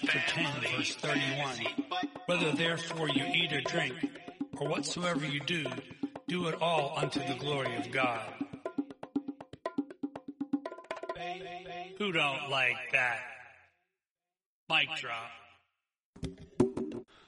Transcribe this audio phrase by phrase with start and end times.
[0.00, 1.54] chapter 10, verse 31.
[2.26, 3.94] Whether therefore you eat or drink,
[4.56, 5.64] or whatsoever you do,
[6.26, 8.20] do it all unto the glory of God.
[11.98, 13.20] Who don't like that?
[14.68, 15.30] Mic drop.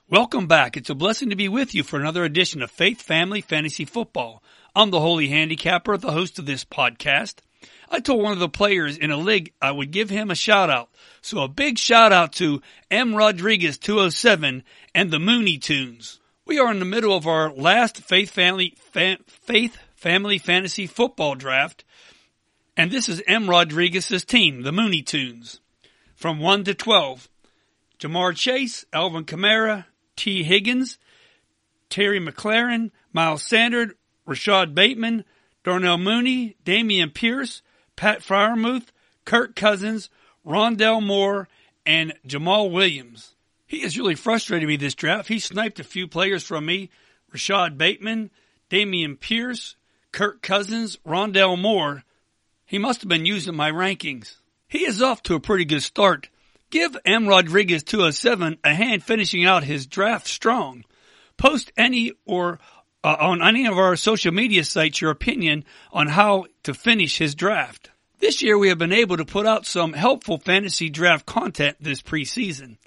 [0.08, 0.76] Welcome back.
[0.76, 4.42] It's a blessing to be with you for another edition of Faith Family Fantasy Football.
[4.74, 7.36] I'm the Holy Handicapper, the host of this podcast.
[7.88, 10.70] I told one of the players in a league I would give him a shout
[10.70, 10.88] out.
[11.26, 13.16] So a big shout out to M.
[13.16, 14.62] Rodriguez 207
[14.94, 16.20] and the Mooney Tunes.
[16.44, 21.34] We are in the middle of our last Faith Family fa- Faith Family Fantasy Football
[21.34, 21.82] Draft,
[22.76, 23.50] and this is M.
[23.50, 25.58] Rodriguez's team, the Mooney Tunes.
[26.14, 27.28] From 1 to 12,
[27.98, 30.96] Ja'Marr Chase, Alvin Kamara, Tee Higgins,
[31.90, 33.94] Terry McLaurin, Miles Sanders,
[34.26, 35.24] Rashod Bateman,
[35.64, 37.62] Darnell Mooney, Dameon Pierce,
[37.96, 38.92] Pat Freiermuth,
[39.24, 40.08] Kirk Cousins,
[40.46, 41.48] Rondale Moore,
[41.84, 43.34] and Jamaal Williams.
[43.66, 45.28] He has really frustrated me this draft.
[45.28, 46.90] He sniped a few players from me.
[47.32, 48.30] Rashod Bateman,
[48.70, 49.76] Dameon Pierce,
[50.12, 52.04] Kirk Cousins, Rondale Moore.
[52.64, 54.36] He must have been using my rankings.
[54.68, 56.28] He is off to a pretty good start.
[56.70, 57.28] Give M.
[57.28, 60.84] Rodriguez 207 a hand finishing out his draft strong.
[61.36, 62.58] Post any or
[63.04, 67.34] uh, on any of our social media sites your opinion on how to finish his
[67.34, 67.90] draft.
[68.18, 72.00] This year we have been able to put out some helpful fantasy draft content this
[72.00, 72.78] preseason.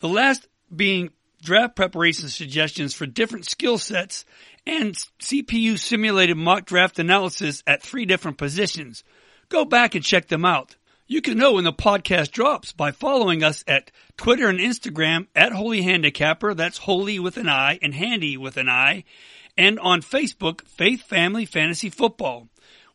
[0.00, 1.10] The last being
[1.42, 4.24] draft preparation suggestions for different skill sets
[4.66, 9.04] and CPU simulated mock draft analysis at three different positions.
[9.48, 10.76] Go back and check them out.
[11.06, 15.52] You can know when the podcast drops by following us at Twitter and Instagram at
[15.52, 16.52] Holy Handicapper.
[16.52, 19.04] That's holy with an I and handy with an I
[19.56, 22.48] and on Facebook, Faith Family Fantasy Football.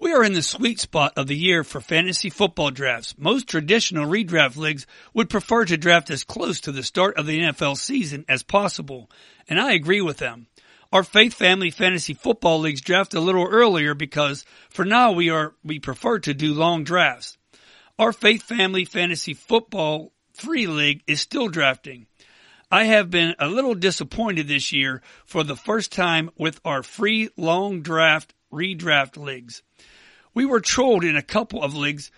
[0.00, 3.14] We are in the sweet spot of the year for fantasy football drafts.
[3.16, 7.38] Most traditional redraft leagues would prefer to draft as close to the start of the
[7.38, 9.08] NFL season as possible,
[9.48, 10.48] and I agree with them.
[10.92, 15.54] Our Faith Family Fantasy Football Leagues draft a little earlier because for now we are,
[15.62, 17.38] we prefer to do long drafts.
[17.96, 22.08] Our Faith Family Fantasy Football Free League is still drafting.
[22.72, 27.30] I have been a little disappointed this year for the first time with our free
[27.36, 29.62] long draft redraft leagues.
[30.34, 32.12] We were trolled in a couple of leagues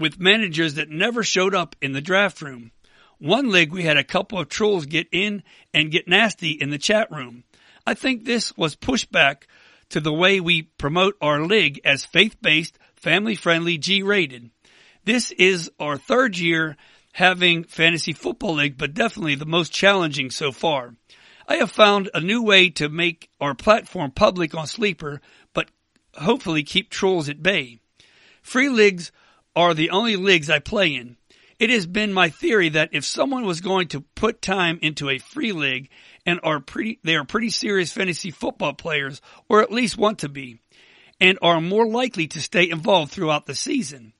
[0.00, 2.72] with managers that never showed up in the draft room.
[3.18, 6.78] One league we had a couple of trolls get in and get nasty in the
[6.78, 7.44] chat room.
[7.86, 9.44] I think this was pushback
[9.90, 14.50] to the way we promote our league as faith-based, family-friendly, G-rated.
[15.04, 16.76] This is our third year
[17.12, 20.94] having fantasy football league, but definitely the most challenging so far.
[21.46, 25.20] I have found a new way to make our platform public on Sleeper,
[25.52, 25.70] but
[26.14, 27.80] hopefully keep trolls at bay.
[28.40, 29.12] Free leagues
[29.54, 31.16] are the only leagues I play in.
[31.58, 35.18] It has been my theory that if someone was going to put time into a
[35.18, 35.90] free league
[36.26, 40.28] and are pretty, they are pretty serious fantasy football players, or at least want to
[40.28, 40.58] be,
[41.20, 44.12] and are more likely to stay involved throughout the season.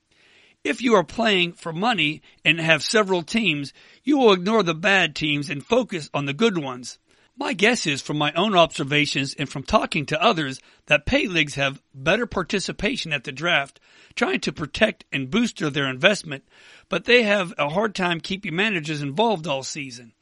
[0.63, 3.73] If you are playing for money and have several teams,
[4.03, 6.99] you will ignore the bad teams and focus on the good ones.
[7.35, 11.55] My guess is from my own observations and from talking to others that pay leagues
[11.55, 13.81] have better participation at the draft,
[14.15, 16.45] trying to protect and booster their investment,
[16.87, 20.13] but they have a hard time keeping managers involved all season.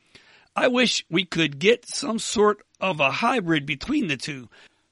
[0.55, 4.49] I wish we could get some sort of a hybrid between the two,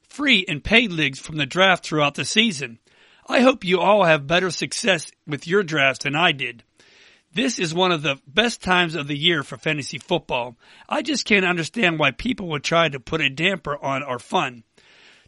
[0.07, 2.77] free and paid leagues from the draft throughout the season.
[3.31, 6.63] I hope you all have better success with your drafts than I did.
[7.31, 10.57] This is one of the best times of the year for fantasy football.
[10.89, 14.63] I just can't understand why people would try to put a damper on our fun.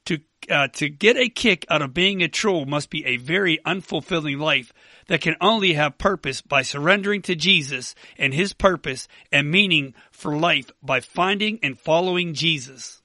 [0.05, 0.17] To
[0.49, 4.39] uh, to get a kick out of being a troll must be a very unfulfilling
[4.39, 4.73] life
[5.05, 10.35] that can only have purpose by surrendering to Jesus and His purpose and meaning for
[10.35, 13.00] life by finding and following Jesus.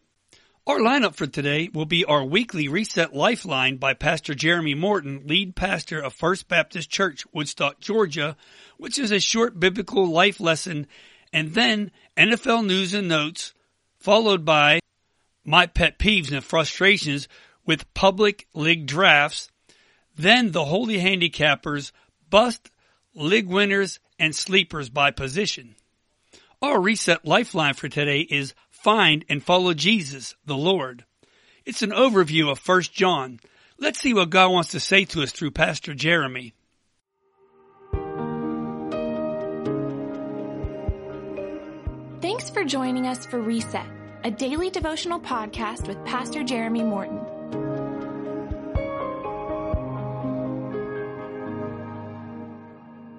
[0.69, 5.55] Our lineup for today will be our weekly Reset Lifeline by Pastor Jeremy Morton, lead
[5.55, 8.37] pastor of First Baptist Church, Woodstock, Georgia,
[8.77, 10.89] which is a short biblical life lesson,
[11.33, 13.55] and then NFL news and notes,
[14.01, 14.81] followed by
[15.45, 17.29] my pet peeves and frustrations
[17.65, 19.53] with public league drafts,
[20.17, 21.93] then the Holy Handicappers,
[22.29, 22.73] bust,
[23.15, 25.77] league winners, and sleepers by position.
[26.61, 28.55] Our Reset Lifeline for today is
[28.87, 31.05] find and follow Jesus, the Lord.
[31.65, 33.41] It's an overview of 1 John.
[33.81, 36.55] Let's see what God wants to say to us through Pastor Jeremy.
[42.23, 43.89] Thanks for joining us for Reset,
[44.23, 47.19] a daily devotional podcast with Pastor Jeremy Morton.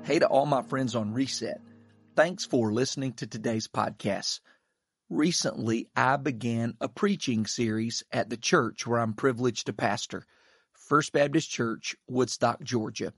[0.06, 1.60] Hey to all my friends on Reset.
[2.16, 4.40] Thanks for listening to today's podcast.
[5.10, 10.26] Recently, I began a preaching series at the church where I'm privileged to pastor,
[10.74, 13.14] First Baptist Church, Woodstock, Georgia.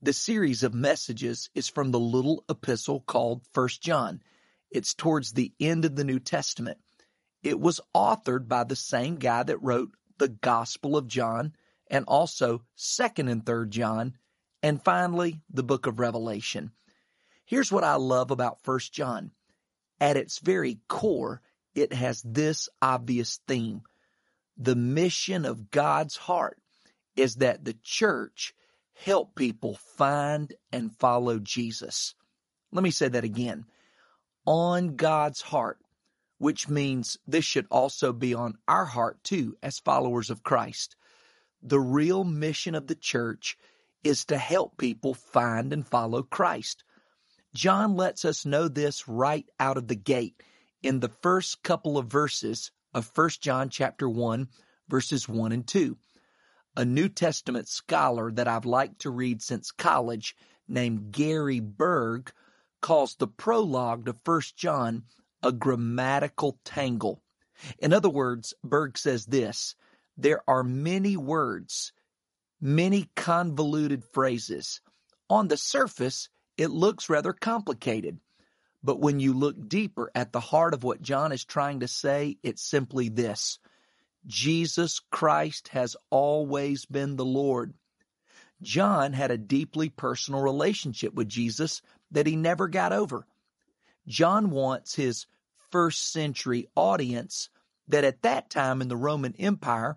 [0.00, 4.22] The series of messages is from the little epistle called First John.
[4.70, 6.78] It's towards the end of the New Testament.
[7.42, 11.56] It was authored by the same guy that wrote the Gospel of John
[11.88, 14.16] and also 2nd and 3rd John
[14.62, 16.70] and finally the book of Revelation.
[17.44, 19.32] Here's what I love about First John.
[20.00, 21.40] At its very core,
[21.74, 23.82] it has this obvious theme.
[24.56, 26.58] The mission of God's heart
[27.16, 28.54] is that the church
[28.94, 32.14] help people find and follow Jesus.
[32.72, 33.64] Let me say that again.
[34.46, 35.78] On God's heart,
[36.38, 40.96] which means this should also be on our heart too as followers of Christ.
[41.62, 43.56] The real mission of the church
[44.04, 46.84] is to help people find and follow Christ.
[47.54, 50.42] John lets us know this right out of the gate
[50.82, 54.48] in the first couple of verses of 1 John chapter 1
[54.88, 55.96] verses 1 and 2.
[56.76, 60.36] A New Testament scholar that I've liked to read since college
[60.68, 62.32] named Gary Burge
[62.80, 65.04] calls the prologue to 1 John
[65.42, 67.22] a grammatical tangle.
[67.78, 69.74] In other words, Burge says this,
[70.16, 71.92] there are many words,
[72.60, 74.80] many convoluted phrases.
[75.28, 78.18] On the surface, it looks rather complicated.
[78.82, 82.38] But when you look deeper at the heart of what John is trying to say,
[82.42, 83.58] it's simply this.
[84.26, 87.74] Jesus Christ has always been the Lord.
[88.62, 93.26] John had a deeply personal relationship with Jesus that he never got over.
[94.06, 95.26] John wants his
[95.70, 97.50] first century audience
[97.88, 99.96] that at that time in the Roman Empire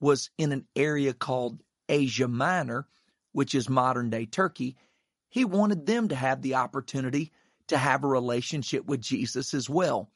[0.00, 2.86] was in an area called Asia Minor,
[3.32, 4.76] which is modern day Turkey,
[5.28, 7.32] he wanted them to have the opportunity
[7.68, 10.10] to have a relationship with Jesus as well.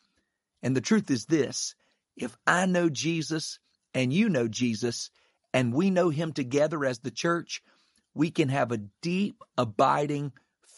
[0.62, 1.74] And the truth is this
[2.16, 3.58] if I know Jesus
[3.94, 5.10] and you know Jesus
[5.52, 7.62] and we know him together as the church,
[8.14, 10.32] we can have a deep, abiding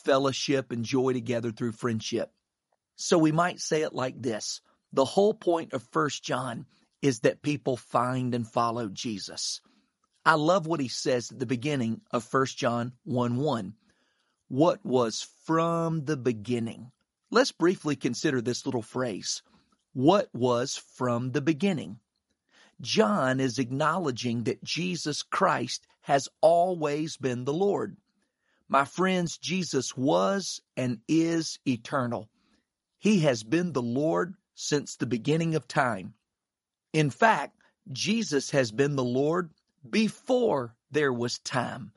[0.04, 2.30] fellowship and joy together through friendship.
[2.96, 4.60] So we might say it like this
[4.92, 6.66] the whole point of First John
[7.02, 9.60] is that people find and follow Jesus.
[10.24, 13.74] I love what he says at the beginning of First John 1 1
[14.48, 16.90] what was from the beginning.
[17.30, 19.42] Let's briefly consider this little phrase.
[19.92, 21.98] What was from the beginning?
[22.80, 27.96] John is acknowledging that Jesus Christ has always been the Lord.
[28.68, 32.28] My friends, Jesus was and is eternal.
[32.98, 36.14] He has been the Lord since the beginning of time.
[36.92, 37.56] In fact,
[37.92, 39.50] Jesus has been the Lord
[39.88, 41.92] before there was time.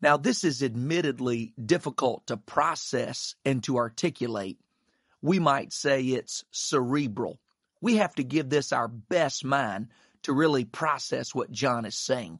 [0.00, 4.58] Now, this is admittedly difficult to process and to articulate.
[5.20, 7.38] We might say it's cerebral.
[7.80, 9.88] We have to give this our best mind
[10.22, 12.38] to really process what John is saying.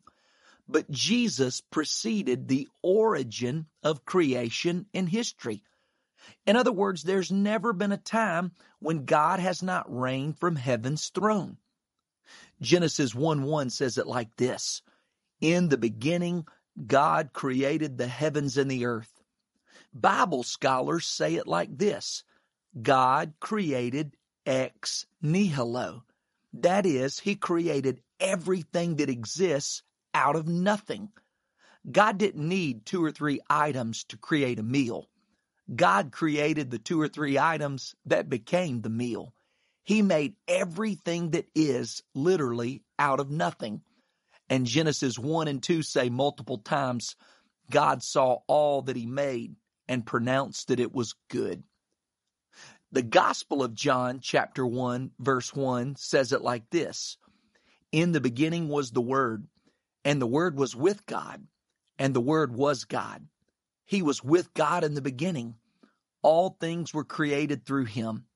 [0.68, 5.62] But Jesus preceded the origin of creation in history.
[6.46, 11.08] In other words, there's never been a time when God has not reigned from heaven's
[11.08, 11.56] throne.
[12.60, 14.82] Genesis 1 1 says it like this
[15.40, 16.46] In the beginning,
[16.86, 19.22] God created the heavens and the earth.
[19.94, 22.24] Bible scholars say it like this
[22.80, 26.04] God created ex nihilo.
[26.54, 29.82] That is, He created everything that exists
[30.14, 31.10] out of nothing.
[31.90, 35.08] God didn't need two or three items to create a meal.
[35.74, 39.34] God created the two or three items that became the meal.
[39.84, 43.82] He made everything that is literally out of nothing.
[44.52, 47.16] And Genesis 1 and 2 say multiple times,
[47.70, 49.56] God saw all that he made
[49.88, 51.62] and pronounced that it was good.
[52.90, 57.16] The Gospel of John, chapter 1, verse 1, says it like this
[57.92, 59.46] In the beginning was the Word,
[60.04, 61.46] and the Word was with God,
[61.98, 63.26] and the Word was God.
[63.86, 65.54] He was with God in the beginning.
[66.20, 68.26] All things were created through him.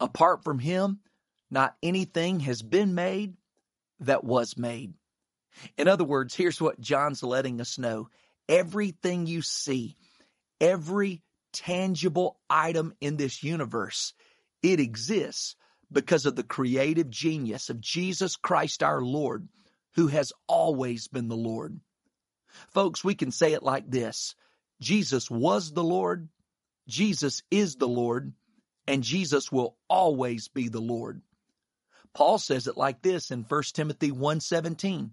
[0.00, 1.00] Apart from him,
[1.50, 3.38] not anything has been made
[4.00, 4.92] that was made.
[5.76, 8.08] In other words, here's what John's letting us know.
[8.48, 9.96] Everything you see,
[10.60, 11.22] every
[11.52, 14.12] tangible item in this universe,
[14.62, 15.56] it exists
[15.90, 19.48] because of the creative genius of Jesus Christ our Lord,
[19.94, 21.80] who has always been the Lord.
[22.72, 24.34] Folks, we can say it like this.
[24.80, 26.28] Jesus was the Lord,
[26.88, 28.32] Jesus is the Lord,
[28.86, 31.22] and Jesus will always be the Lord.
[32.14, 35.10] Paul says it like this in 1 Timothy 1:17.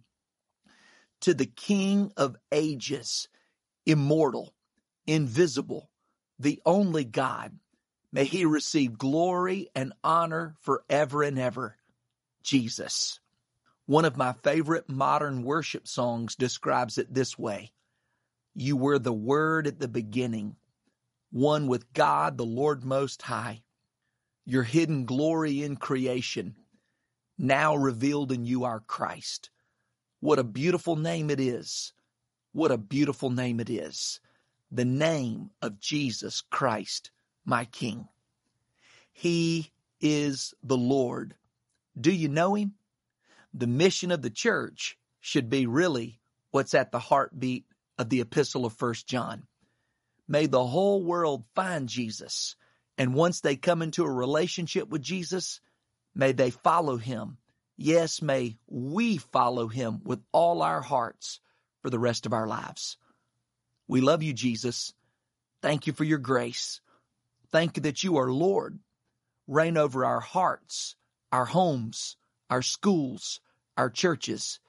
[1.24, 3.30] To the King of ages,
[3.86, 4.54] immortal,
[5.08, 5.90] invisible,
[6.38, 7.58] the only God,
[8.12, 11.78] may he receive glory and honor forever and ever.
[12.44, 13.22] Jesus.
[13.86, 17.72] One of my favorite modern worship songs describes it this way.
[18.54, 20.58] You were the Word at the beginning,
[21.32, 23.64] one with God, the Lord Most High.
[24.46, 26.58] Your hidden glory in creation,
[27.38, 29.52] now revealed in you, our Christ.
[30.24, 31.92] What a beautiful name it is.
[32.54, 34.22] What a beautiful name it is.
[34.72, 37.12] The name of Jesus Christ,
[37.44, 38.08] my King.
[39.12, 41.36] He is the Lord.
[42.00, 42.76] Do you know him?
[43.54, 47.66] The mission of the church should be really what's at the heartbeat
[47.98, 49.44] of the epistle of First John.
[50.26, 52.56] May the whole world find Jesus.
[52.98, 55.60] And once they come into a relationship with Jesus,
[56.16, 57.40] may they follow him
[57.78, 61.40] Yes, may we follow him with all our hearts
[61.82, 62.98] for the rest of our lives.
[63.88, 64.94] We love you, Jesus.
[65.62, 66.82] Thank you for your grace.
[67.52, 68.80] Thank you that you are Lord.
[69.48, 70.96] Reign over our hearts,
[71.32, 72.16] our homes,
[72.50, 73.40] our schools,
[73.78, 74.60] our churches.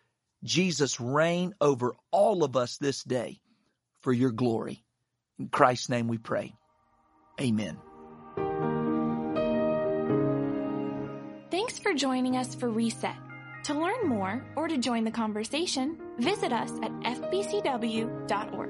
[0.43, 3.41] Jesus, reign over all of us this day
[4.01, 4.85] for your glory.
[5.39, 6.55] In Christ's name we pray.
[7.41, 7.79] Amen.
[11.67, 13.17] Thanks for joining us for Reset.
[13.65, 18.69] To learn more or to join the conversation, visit us at fbcw.org.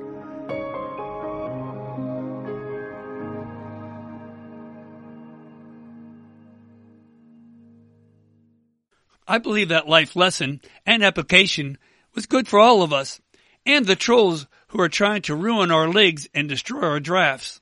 [9.26, 11.78] I believe that life lesson and application
[12.14, 13.20] was good for all of us
[13.66, 17.60] and the trolls who are trying to ruin our leagues and destroy our drafts.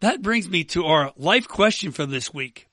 [0.00, 2.68] That brings me to our life question for this week.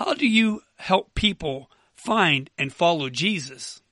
[0.00, 3.82] How do you help people find and follow Jesus?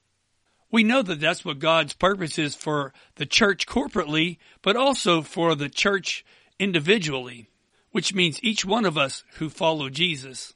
[0.71, 5.55] We know that that's what God's purpose is for the church corporately, but also for
[5.55, 6.25] the church
[6.59, 7.51] individually,
[7.93, 10.55] which means each one of us who follow Jesus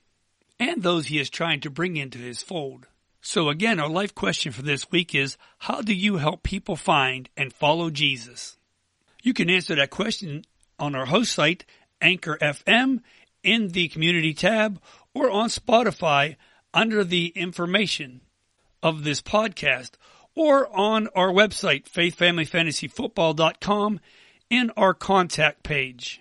[0.58, 2.86] and those he is trying to bring into his fold.
[3.20, 7.28] So again, our life question for this week is, how do you help people find
[7.36, 8.56] and follow Jesus?
[9.22, 10.46] You can answer that question
[10.78, 11.66] on our host site,
[12.00, 13.02] Anchor FM,
[13.42, 14.80] in the community tab,
[15.14, 16.36] or on Spotify
[16.74, 18.20] under the information
[18.82, 19.92] of this podcast
[20.34, 24.00] or on our website, faithfamilyfantasyfootball.com
[24.50, 26.20] in our contact page.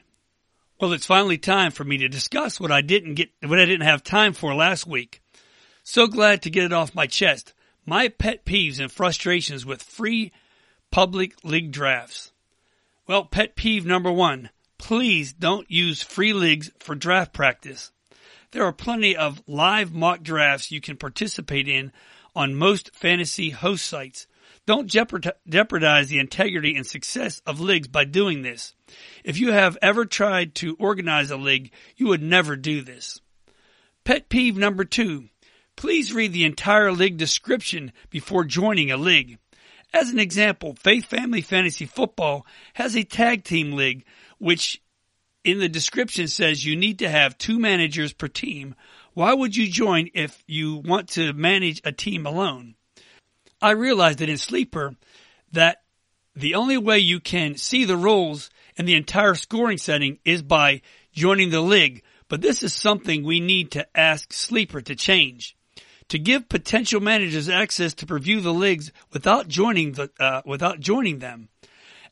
[0.79, 3.85] Well, it's finally time for me to discuss what I didn't get, what I didn't
[3.85, 5.21] have time for last week.
[5.83, 7.53] So glad to get it off my chest.
[7.85, 10.31] My pet peeves and frustrations with free
[10.91, 12.31] public league drafts.
[13.07, 14.49] Well, pet peeve number one.
[14.77, 17.91] Please don't use free leagues for draft practice.
[18.51, 21.93] There are plenty of live mock drafts you can participate in
[22.35, 24.27] on most fantasy host sites.
[24.65, 28.75] Don't jeopardize the integrity and success of leagues by doing this.
[29.23, 33.21] If you have ever tried to organize a league, you would never do this.
[34.03, 35.29] Pet peeve number two.
[35.77, 39.37] Please read the entire league description before joining a league.
[39.93, 44.05] As an example, Faith Family Fantasy Football has a tag team league,
[44.37, 44.81] which
[45.43, 48.75] in the description says you need to have two managers per team.
[49.13, 52.75] Why would you join if you want to manage a team alone?
[53.61, 54.95] I realized that in Sleeper
[55.51, 55.81] that
[56.35, 60.81] the only way you can see the roles and the entire scoring setting is by
[61.11, 65.57] joining the league, but this is something we need to ask Sleeper to change.
[66.09, 71.19] To give potential managers access to preview the leagues without joining the, uh, without joining
[71.19, 71.49] them.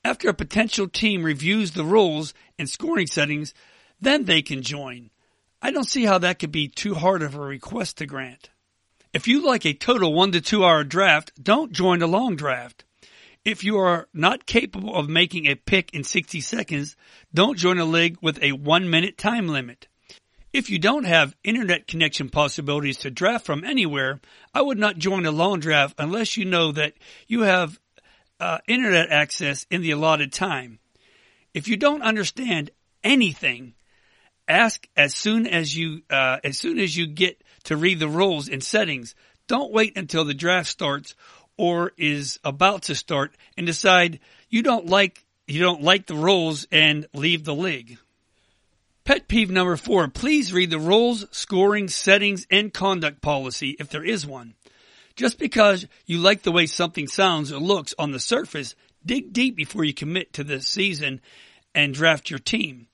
[0.04, 3.54] After a potential team reviews the rules and scoring settings,
[4.00, 5.10] then they can join.
[5.62, 8.50] I don't see how that could be too hard of a request to grant.
[9.12, 12.86] If you like a total one to two hour draft, don't join a long draft.
[13.44, 16.96] If you are not capable of making a pick in 60 seconds,
[17.34, 19.88] don't join a league with a one minute time limit.
[20.54, 24.20] If you don't have internet connection possibilities to draft from anywhere,
[24.54, 26.94] I would not join a long draft unless you know that
[27.28, 27.80] you have
[28.40, 30.80] uh, internet access in the allotted time.
[31.54, 32.72] If you don't understand
[33.04, 33.74] anything,
[34.48, 38.50] ask as soon as you uh, as soon as you get to read the rules
[38.50, 39.16] and settings.
[39.48, 41.16] Don't wait until the draft starts
[41.58, 44.20] or is about to start and decide
[44.50, 47.98] you don't like you don't like the rules and leave the league.
[49.04, 54.04] Pet peeve number four, please read the rules, scoring, settings, and conduct policy if there
[54.04, 54.54] is one.
[55.20, 58.74] Just because you like the way something sounds or looks on the surface,
[59.06, 61.20] dig deep before you commit to the season
[61.76, 62.88] and draft your team.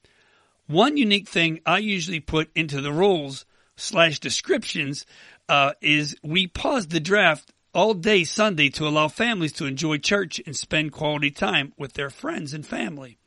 [0.66, 5.06] One unique thing I usually put into the rules slash descriptions
[5.48, 10.42] uh, is we pause the draft all day Sunday to allow families to enjoy church
[10.48, 13.20] and spend quality time with their friends and family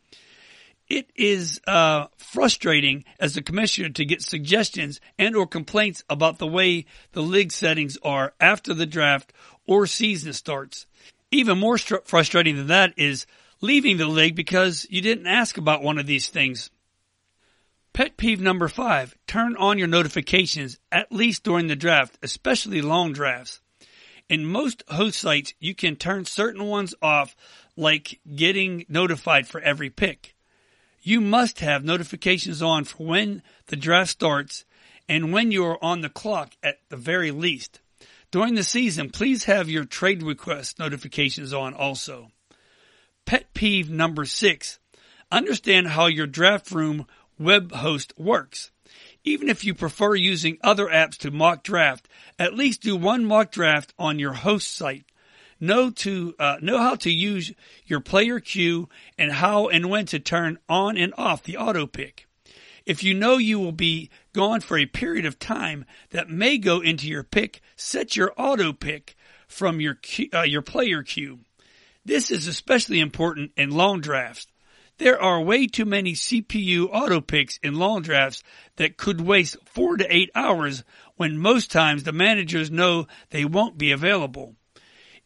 [0.89, 6.47] it is uh, frustrating as a commissioner to get suggestions and or complaints about the
[6.47, 9.33] way the league settings are after the draft
[9.67, 10.87] or season starts.
[11.31, 13.27] Even more str- frustrating than that is
[13.61, 16.71] leaving the league because you didn't ask about one of these things.
[17.93, 23.13] Pet peeve number five, turn on your notifications at least during the draft, especially long
[23.13, 23.61] drafts.
[24.31, 27.35] In most host sites, you can turn certain ones off,
[27.77, 30.35] like getting notified for every pick
[31.03, 34.65] you must have notifications on for when the draft starts
[35.09, 37.81] and when you are on the clock at the very least.
[38.31, 42.31] During the season, please have your trade request notifications on also.
[43.25, 44.79] Pet peeve number six.
[45.31, 47.07] Understand how your draft room
[47.39, 48.71] web host works.
[49.25, 52.09] Even if you prefer using other apps to mock draft,
[52.39, 55.05] at least do one mock draft on your host site
[55.61, 57.53] know to uh, know how to use
[57.87, 62.27] your player queue and how and when to turn on and off the auto pick.
[62.87, 66.81] If you know you will be gone for a period of time that may go
[66.81, 69.15] into your pick, set your auto pick
[69.47, 69.99] from your
[70.33, 71.41] uh, your player queue.
[72.05, 74.47] This is especially important in long drafts.
[74.99, 78.43] There are way too many CPU auto picks in long drafts
[78.77, 80.83] that could waste four to eight hours
[81.17, 84.57] when most times the managers know they won't be available.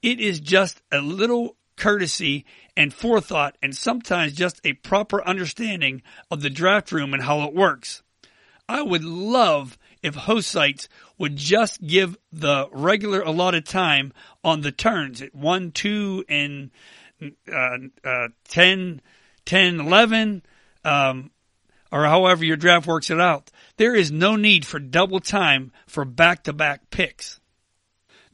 [0.02, 2.44] It is just a little courtesy
[2.76, 7.54] and forethought and sometimes just a proper understanding of the draft room and how it
[7.54, 8.02] works.
[8.68, 10.88] I would love if host sites
[11.18, 14.12] would just give the regular allotted time
[14.42, 16.70] on the turns at 1, 2, and
[17.52, 19.00] uh, uh, 10,
[19.44, 20.42] 10, 11,
[20.84, 21.30] um,
[21.92, 23.50] or however your draft works it out.
[23.76, 27.40] There is no need for double time for back to back picks.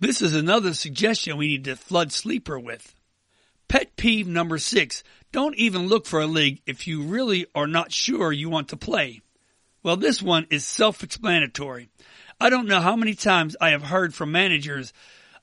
[0.01, 2.95] This is another suggestion we need to flood Sleeper with.
[3.67, 5.03] Pet peeve number six.
[5.33, 8.77] Don't even look for a league if you really are not sure you want to
[8.77, 9.21] play.
[9.83, 11.89] Well, this one is self-explanatory.
[12.41, 14.93] I don't know how many times I have heard from managers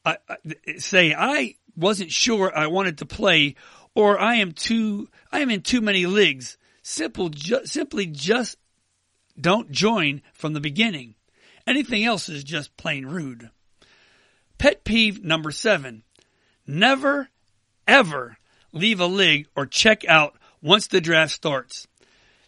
[0.06, 0.36] uh, uh
[0.78, 3.56] say, I wasn't sure I wanted to play
[3.94, 6.58] or I am too, I am in too many leagues.
[6.82, 8.58] Simple, ju- simply just
[9.40, 11.16] don't join from the beginning.
[11.68, 13.50] Anything else is just plain rude.
[14.58, 16.04] Pet peeve number seven.
[16.68, 17.30] Never,
[17.88, 18.38] ever
[18.72, 21.88] leave a league or check out once the draft starts.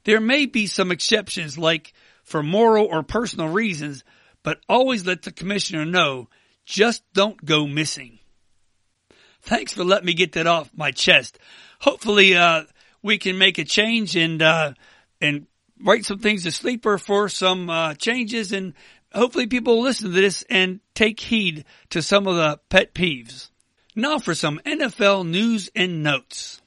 [0.04, 1.94] There may be some exceptions like
[2.24, 4.04] for moral or personal reasons,
[4.44, 6.30] but always let the commissioner know
[6.66, 8.20] just don't go missing.
[9.42, 11.40] Thanks for letting me get that off my chest.
[11.80, 12.64] Hopefully, uh,
[13.02, 14.74] we can make a change and, uh,
[15.22, 15.48] and
[15.82, 18.74] write some things to sleeper for some, uh, changes and
[19.18, 23.50] hopefully people listen to this and take heed to some of the pet peeves.
[23.96, 26.62] Now for some NFL news and notes.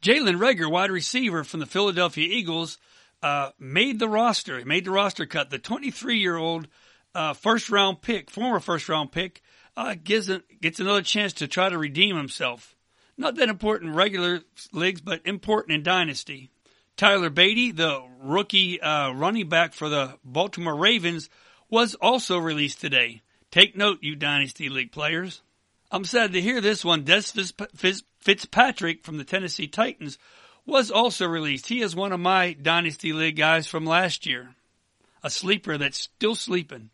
[0.00, 2.78] Jalen Reagor, wide receiver from the Philadelphia Eagles,
[3.22, 4.58] uh, made the roster.
[4.58, 5.50] He made the roster cut.
[5.50, 6.68] The 23 year old
[7.14, 9.42] uh, first round pick, former first round pick,
[9.76, 12.76] uh, gives a, gets another chance to try to redeem himself.
[13.16, 16.50] Not that important in regular leagues, but important in dynasty.
[16.96, 21.28] Tyler Badie, the rookie uh, running back for the Baltimore Ravens,
[21.70, 23.22] was also released today.
[23.50, 25.42] Take note, you Dynasty League players.
[25.90, 27.04] I'm sad to hear this one.
[27.04, 30.18] Dez Fitzpatrick from the Tennessee Titans
[30.66, 31.68] was also released.
[31.68, 34.50] He is one of my Dynasty League guys from last year.
[35.22, 36.90] A sleeper that's still sleeping.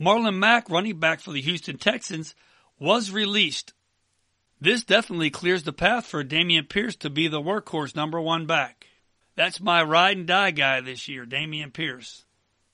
[0.00, 2.34] Marlon Mack, running back for the Houston Texans,
[2.78, 3.74] was released.
[4.58, 8.86] This definitely clears the path for Dameon Pierce to be the workhorse number one back.
[9.36, 12.24] That's my ride and die guy this year, Dameon Pierce.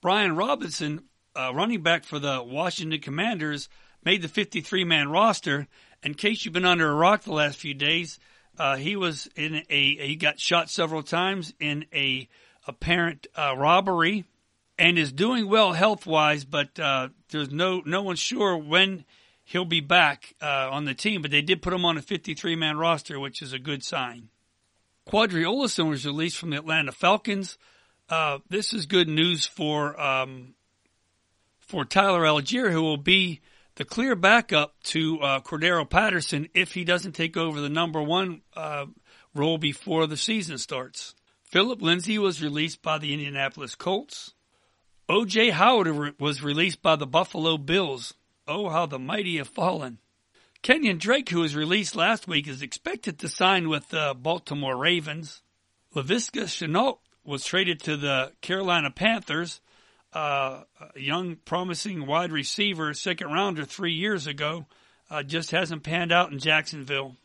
[0.01, 1.05] Brian Robinson,
[1.37, 3.69] uh, running back for the Washington Commanders,
[4.05, 5.67] made the 53 man roster.
[6.03, 8.19] In case you've been under a rock the last few days,
[8.59, 12.29] uh, he was in a, he got shot several times in a
[12.67, 14.25] apparent uh, robbery
[14.79, 19.05] and is doing well health wise, but uh, there's no no one sure when
[19.45, 21.23] he'll be back uh, on the team.
[21.23, 24.29] But they did put him on a 53 man roster, which is a good sign.
[25.09, 27.59] Qadree Ollison was released from the Atlanta Falcons.
[28.09, 30.55] Uh, this is good news for um,
[31.67, 33.41] for Tyler Allgeier, who will be
[33.75, 38.41] the clear backup to uh, Cordarrelle Patterson if he doesn't take over the number one
[38.55, 38.87] uh,
[39.35, 41.15] role before the season starts.
[41.45, 44.33] Phillip Lindsay was released by the Indianapolis Colts.
[45.09, 45.51] O.J.
[45.51, 48.15] Howard was released by the Buffalo Bills.
[48.49, 49.99] Oh, how the mighty have fallen.
[50.63, 55.43] Kenyon Drake, who was released last week, is expected to sign with the Baltimore Ravens.
[55.95, 59.61] Laviska Shenault was traded to the Carolina Panthers
[60.17, 64.65] uh, a young, promising wide receiver, second rounder three years ago,
[65.11, 67.17] uh, just hasn't panned out in Jacksonville.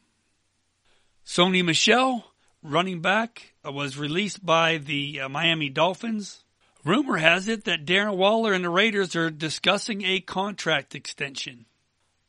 [1.25, 2.25] Sony Michel,
[2.61, 6.43] running back, uh, was released by the uh, Miami Dolphins.
[6.83, 11.67] Rumor has it that Darren Waller and the Raiders are discussing a contract extension.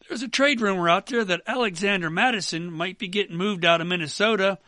[0.09, 3.89] There's a trade rumor out there that Alexander Mattison might be getting moved out of
[3.89, 4.59] Minnesota.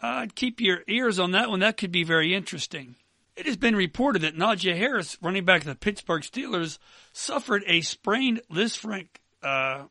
[0.00, 1.60] Uh, keep your ears on that one.
[1.60, 2.94] That could be very interesting.
[3.36, 6.78] It has been reported that Najee Harris, running back of the Pittsburgh Steelers,
[7.12, 9.08] suffered a sprained Lisfranc,
[9.42, 9.84] uh,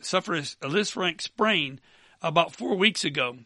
[0.00, 0.84] suffered a
[1.18, 1.80] sprain
[2.20, 3.38] about four weeks ago.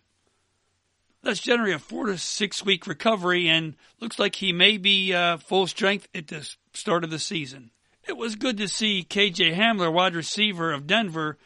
[1.22, 5.38] That's generally a four to six week recovery, and looks like he may be uh,
[5.38, 7.70] full strength at the start of the season.
[8.06, 11.36] It was good to see KJ Hamler, wide receiver of Denver,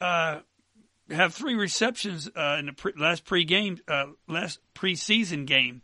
[0.00, 0.40] uh,
[1.10, 5.82] have three receptions uh, in the pre- last pre-game, uh, last preseason game.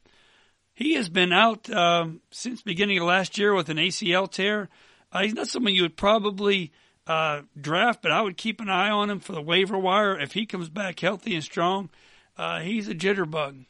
[0.74, 4.68] He has been out um, since beginning of last year with an ACL tear.
[5.12, 6.72] Uh, he's not someone you would probably
[7.06, 10.18] uh, draft, but I would keep an eye on him for the waiver wire.
[10.18, 11.90] If he comes back healthy and strong,
[12.36, 13.66] uh, he's a jitterbug.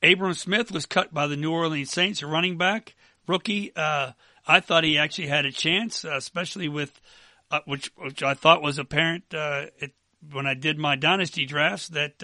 [0.00, 2.94] Abram Smith was cut by the New Orleans Saints, a running back,
[3.26, 3.72] rookie.
[3.74, 4.12] Uh,
[4.46, 7.00] I thought he actually had a chance, uh, especially with
[7.50, 9.92] uh, which which I thought was apparent it,
[10.30, 12.20] when I did my dynasty drafts that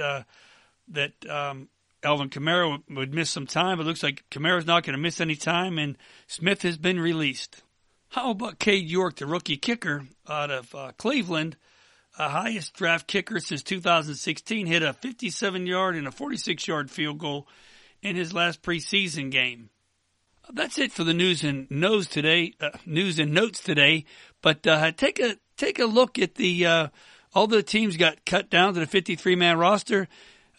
[0.89, 1.69] that um,
[2.05, 3.81] Alvin Kamara would miss some time.
[3.81, 7.63] It looks like Kamara's not going to miss any time, and Smith has been released.
[8.09, 11.57] How about Cade York, the rookie kicker out of uh, Cleveland,
[12.19, 17.19] a highest draft kicker since 2016, hit a 57 yard and a 46 yard field
[17.19, 17.49] goal
[18.03, 19.71] in his last preseason game.
[20.53, 22.53] That's it for the news and notes today.
[22.61, 24.05] Uh, news and notes today.
[24.43, 26.89] But uh, take a take a look at the uh,
[27.35, 30.07] all the teams got cut down to the 53 man roster.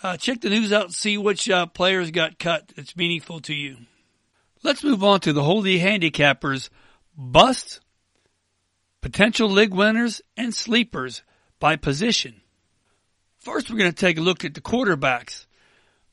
[0.05, 3.55] Uh, check the news out and see which uh, players got cut that's meaningful to
[3.55, 3.75] you.
[4.61, 6.69] Let's move on to the Holy Handicappers
[7.17, 7.79] bust,
[9.01, 11.23] potential league winners, and sleepers
[11.59, 12.41] by position.
[13.39, 15.47] First, we're going to take a look at the quarterbacks.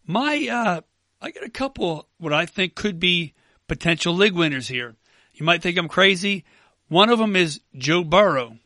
[0.07, 0.81] My, uh,
[1.21, 3.35] I got a couple what I think could be
[3.69, 4.95] potential league winners here.
[5.35, 6.47] You might think I'm crazy.
[6.89, 8.57] One of them is Joe Burrow.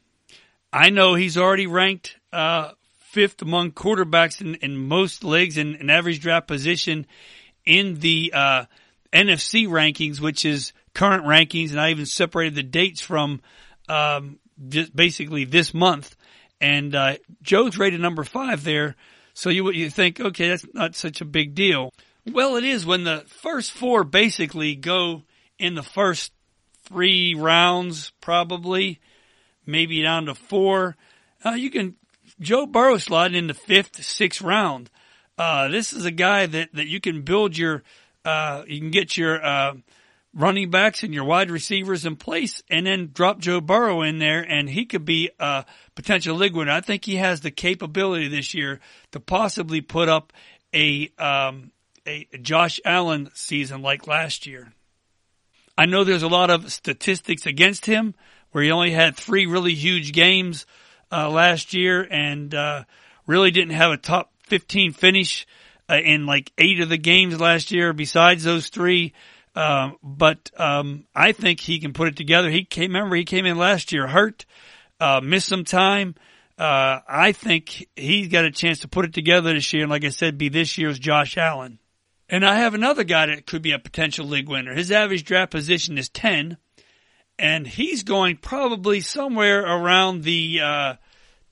[0.73, 2.75] I know he's already ranked uh,
[3.17, 7.07] fifth among quarterbacks in, in most leagues in an average draft position
[7.65, 8.65] in the uh,
[9.11, 13.41] NFC rankings, which is current rankings, and I even separated the dates from
[13.89, 16.15] um, just basically this month.
[16.61, 18.97] And uh, Joe's rated number five there,
[19.33, 21.95] so you you think, okay, that's not such a big deal.
[22.31, 25.23] Well, it is when the first four basically go
[25.59, 26.33] in the first
[26.85, 29.01] three rounds, probably,
[29.65, 30.99] maybe down to four.
[31.43, 31.97] Uh, you can
[32.41, 34.91] Joe Burrow sliding in the fifth, sixth round.
[35.39, 37.83] Uh, this is a guy that, that you can build your,
[38.25, 39.75] uh, you can get your, uh,
[40.37, 44.43] running backs and your wide receivers in place and then drop Joe Burrow in there
[44.43, 46.73] and he could be a potential league winner.
[46.73, 48.81] I think he has the capability this year
[49.13, 50.35] to possibly put up
[50.75, 51.73] a, um,
[52.07, 54.73] a Josh Allen season like last year.
[55.79, 58.15] I know there's a lot of statistics against him
[58.53, 60.67] where he only had three really huge games
[61.11, 62.85] uh, last year and uh,
[63.27, 65.47] really didn't have a top 15 finish
[65.89, 67.93] uh, in like eight of the games last year.
[67.93, 69.13] Besides those three,
[69.55, 72.51] um, but um, I think he can put it together.
[72.51, 72.93] He came.
[72.93, 74.45] Remember, he came in last year hurt,
[75.01, 76.15] uh, missed some time.
[76.59, 80.05] Uh, I think he's got a chance to put it together this year, and like
[80.05, 81.79] I said, be this year's Josh Allen.
[82.29, 84.75] And I have another guy that could be a potential league winner.
[84.75, 86.57] His average draft position is ten,
[87.39, 90.95] and he's going probably somewhere around the uh,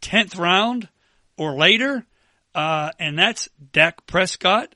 [0.01, 0.89] tenth round
[1.37, 2.07] or later.
[2.55, 4.75] Uh, and that's Dak Prescott,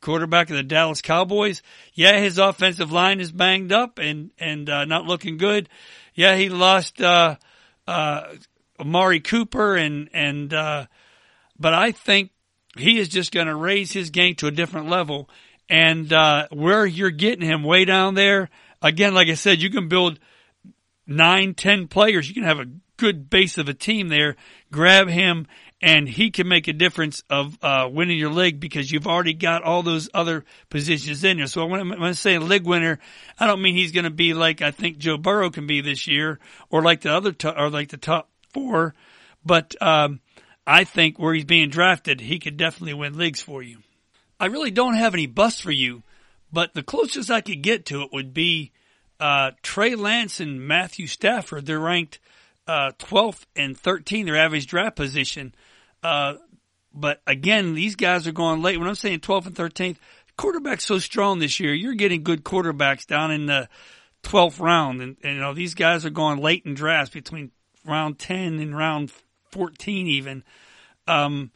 [0.00, 1.62] quarterback of the Dallas Cowboys.
[1.92, 5.68] Yeah, his offensive line is banged up and and uh, not looking good.
[6.14, 7.36] Yeah, he lost uh,
[7.86, 8.22] uh,
[8.78, 10.86] Amari Cooper and and uh,
[11.58, 12.30] but I think
[12.76, 15.28] he is just going to raise his game to a different level.
[15.68, 18.48] And uh, where you're getting him way down there,
[18.82, 20.18] again, like I said, you can build
[21.10, 22.28] nine, ten players.
[22.28, 24.36] You can have a good base of a team there.
[24.70, 25.46] Grab him
[25.82, 29.62] and he can make a difference of uh, winning your league because you've already got
[29.62, 31.46] all those other positions in there.
[31.46, 32.98] So when, when I say a league winner,
[33.38, 36.06] I don't mean he's going to be like I think Joe Burrow can be this
[36.06, 38.94] year, or like the other or like the top four,
[39.44, 40.20] but um,
[40.66, 43.78] I think where he's being drafted, he could definitely win leagues for you.
[44.38, 46.02] I really don't have any busts for you,
[46.52, 48.72] but the closest I could get to it would be
[49.20, 51.66] uh, Trey Lance and Matthew Stafford.
[51.66, 52.18] They're ranked
[52.66, 55.54] uh, 12th and 13th, their average draft position.
[56.02, 56.34] Uh,
[56.92, 58.78] but again, these guys are going late.
[58.78, 59.96] When I'm saying 12th and 13th,
[60.36, 61.74] quarterback's so strong this year.
[61.74, 63.68] You're getting good quarterbacks down in the
[64.22, 65.02] 12th round.
[65.02, 67.50] And, and you know, these guys are going late in drafts between
[67.84, 69.12] round 10 and round
[69.50, 70.42] 14 even.
[71.06, 71.50] Um,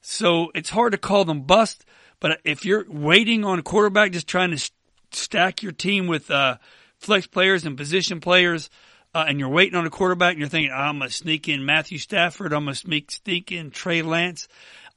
[0.00, 1.84] so it's hard to call them bust.
[2.20, 4.70] But if you're waiting on a quarterback, just trying to
[5.12, 6.56] stack your team with, uh,
[7.06, 8.68] flex players and position players,
[9.14, 11.64] uh, and you're waiting on a quarterback and you're thinking, I'm going to sneak in
[11.64, 14.48] Matthew Stafford, I'm going to sneak, sneak in Trey Lance,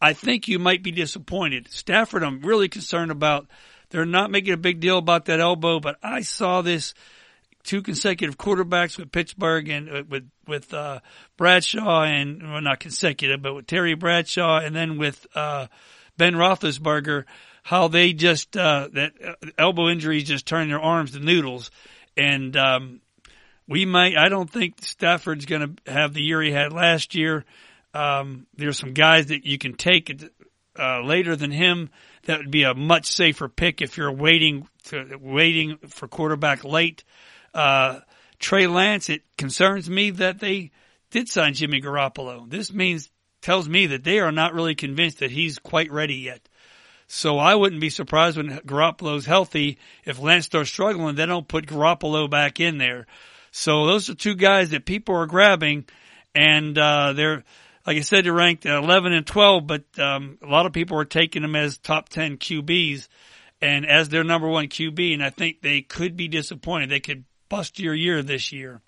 [0.02, 1.72] I think you might be disappointed.
[1.72, 3.48] Stafford, I'm really concerned about.
[3.90, 6.94] They're not making a big deal about that elbow, but I saw this
[7.64, 11.00] two consecutive quarterbacks with Pittsburgh and uh, with with uh,
[11.38, 15.68] Bradshaw and well not consecutive, but with Terry Bradshaw and then with uh,
[16.18, 17.26] Ben Roethlisberger,
[17.64, 21.72] how they just uh, that uh, elbow injuries just turn their arms to noodles,
[22.20, 23.02] and um,
[23.68, 24.18] we might.
[24.18, 27.46] I don't think Stafford's going to have the year he had last year.
[27.94, 30.24] Um, there's some guys that you can take
[30.78, 31.90] uh, later than him.
[32.26, 37.04] That would be a much safer pick if you're waiting to waiting for quarterback late.
[37.54, 38.00] Uh,
[38.40, 39.10] Trey Lance.
[39.10, 40.72] It concerns me that they
[41.12, 42.50] did sign Jimmy Garoppolo.
[42.50, 43.10] This means
[43.42, 46.49] tells me that they are not really convinced that he's quite ready yet.
[47.12, 49.80] So I wouldn't be surprised when Garoppolo's healthy.
[50.06, 53.08] If Lance starts struggling, they don't put Garoppolo back in there.
[53.52, 55.86] So those are two guys that people are grabbing,
[56.36, 57.44] and uh, they're
[57.88, 61.06] like I said, they're ranked 11 and 12, but um, a lot of people are
[61.06, 63.08] taking them as top 10 QBs
[63.60, 66.92] and as their number one QB, and I think they could be disappointed.
[66.92, 68.82] They could bust your year this year.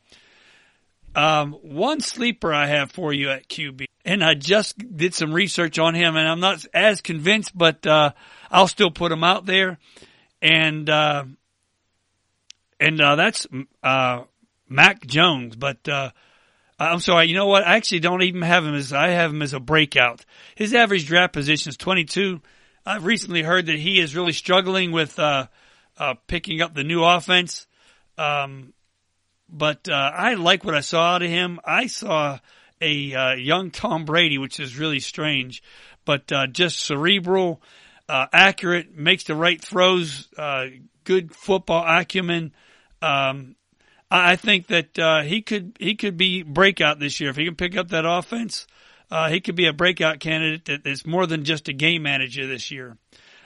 [1.15, 5.77] Um, one sleeper I have for you at QB, and I just did some research
[5.77, 8.11] on him, and I'm not as convinced, but uh,
[8.49, 9.77] I'll still put him out there,
[10.41, 11.25] and uh,
[12.79, 13.45] and uh, that's
[13.83, 14.23] uh,
[14.69, 16.11] Mac Jones, but uh,
[16.79, 17.27] I'm sorry.
[17.27, 17.67] You know what?
[17.67, 20.25] I actually don't even have him as I have him as a breakout.
[20.55, 22.41] His average draft position is 22.
[22.85, 25.47] I've recently heard that he is really struggling with uh,
[25.97, 27.67] uh, picking up the new offense.
[28.17, 28.73] Um,
[29.51, 31.59] but uh, I like what I saw out of him.
[31.65, 32.39] I saw
[32.81, 35.61] a uh, young Tom Brady, which is really strange,
[36.05, 37.61] but uh, just cerebral,
[38.09, 40.27] uh, accurate, makes the right throws,
[41.03, 42.53] good football acumen.
[43.01, 43.55] Um,
[44.09, 47.55] I think that uh, he could he could be breakout this year if he can
[47.55, 48.67] pick up that offense.
[49.09, 52.45] Uh, he could be a breakout candidate that is more than just a game manager
[52.47, 52.97] this year.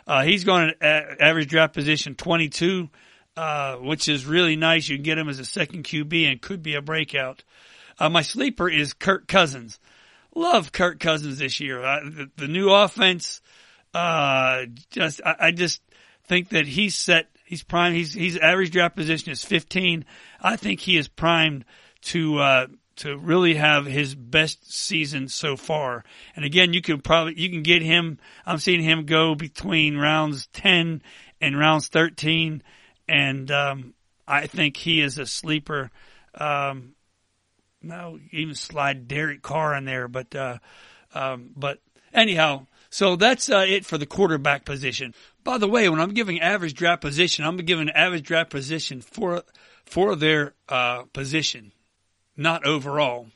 [0.08, 2.90] Uh, he's going to average draft position 22,
[3.38, 4.88] uh, which is really nice.
[4.88, 7.44] You can get him as a second QB and could be a breakout.
[8.00, 9.80] Uh, my sleeper is Kirk Cousins.
[10.34, 11.82] Love Kirk Cousins this year.
[11.82, 13.42] the, the, new offense,
[13.94, 15.82] uh, just I, I just
[16.28, 17.94] think that he's set He's prime.
[17.94, 20.04] He's he's average draft position is 15.
[20.42, 21.64] I think he is primed
[22.02, 22.68] to uh,
[22.98, 26.04] to really have his best season so far.
[26.36, 28.18] And again, you can probably you can get him.
[28.48, 31.04] I'm seeing him go between rounds 10
[31.40, 32.64] and rounds 13,
[33.08, 33.94] and um,
[34.28, 35.92] I think he is a sleeper.
[36.34, 36.96] Um,
[37.82, 40.58] no, even slide Derek Carr in there, but uh,
[41.14, 41.80] um, but
[42.14, 45.14] anyhow, so that's uh, it for the quarterback position.
[45.44, 49.44] By the way, when I'm giving average draft position, I'm giving average draft position for
[49.86, 51.72] for their uh, position,
[52.36, 53.28] not overall.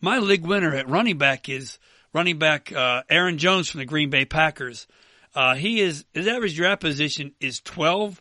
[0.00, 1.78] My league winner at running back is
[2.12, 4.86] running back uh, Aaron Jones from the Green Bay Packers.
[5.34, 8.20] Uh, he is his average draft position is 12,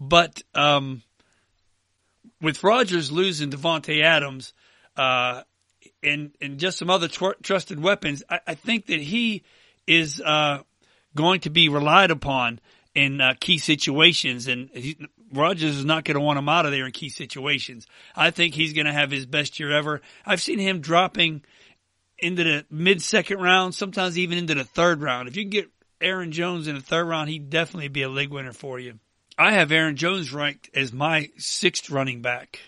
[0.00, 1.02] but um,
[2.40, 4.52] with Rodgers losing Davante Adams
[4.96, 5.42] uh,
[6.02, 9.42] and and just some other tr- trusted weapons, I, I, think that he
[9.86, 10.58] is uh,
[11.14, 12.60] going to be relied upon
[12.94, 14.96] in uh, key situations, and he,
[15.32, 17.86] Rodgers is not going to want him out of there in key situations.
[18.14, 20.00] I think he's going to have his best year ever.
[20.24, 21.42] I've seen him dropping
[22.18, 25.28] into the mid second round, sometimes even into the third round.
[25.28, 28.30] If you can get Aaron Jones in the third round, he'd definitely be a league
[28.30, 28.98] winner for you.
[29.38, 32.58] I have Aaron Jones ranked as my sixth running back.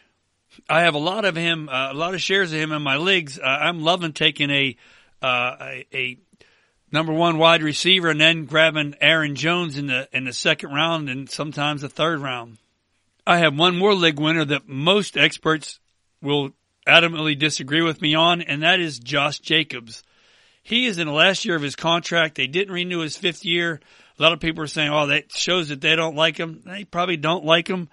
[0.69, 2.97] I have a lot of him, uh, a lot of shares of him in my
[2.97, 3.41] leagues.
[3.41, 4.77] Uh, I'm loving taking a,
[5.21, 6.19] uh, a, a
[6.93, 11.09] number one wide receiver and then grabbing Aaron Jones in the in the second round
[11.09, 12.59] and sometimes the third round.
[13.27, 15.81] I have one more league winner that most experts
[16.23, 16.51] will
[16.87, 20.05] adamantly disagree with me on, and that is Josh Jacobs.
[20.63, 22.37] He is in the last year of his contract.
[22.37, 23.81] They didn't renew his fifth year.
[24.21, 26.85] A lot of people are saying, "Oh, that shows that they don't like him." They
[26.85, 27.89] probably don't like him,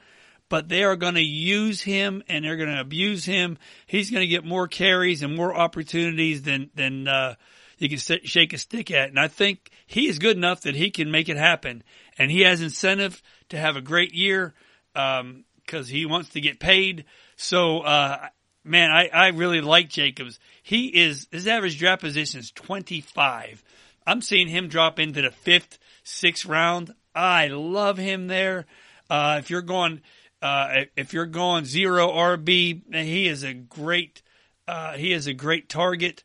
[0.50, 3.58] but they are going to use him and they're going to abuse him.
[3.88, 7.36] He's going to get more carries and more opportunities than than uh,
[7.78, 9.10] you can shake a stick at.
[9.10, 11.84] And I think he is good enough that he can make it happen.
[12.18, 14.54] And he has incentive to have a great year
[14.96, 15.46] um,
[15.88, 17.06] he wants to get paid.
[17.36, 18.30] So, uh,
[18.64, 20.40] man, I, I really like Jacobs.
[20.64, 23.64] He is his average draft position is 25.
[24.06, 26.94] I'm seeing him drop into the fifth, sixth round.
[27.14, 28.66] I love him there.
[29.10, 30.02] Uh, if you're going,
[30.42, 34.22] uh, if you're going zero RB, he is a great,
[34.68, 36.24] uh, he is a great target.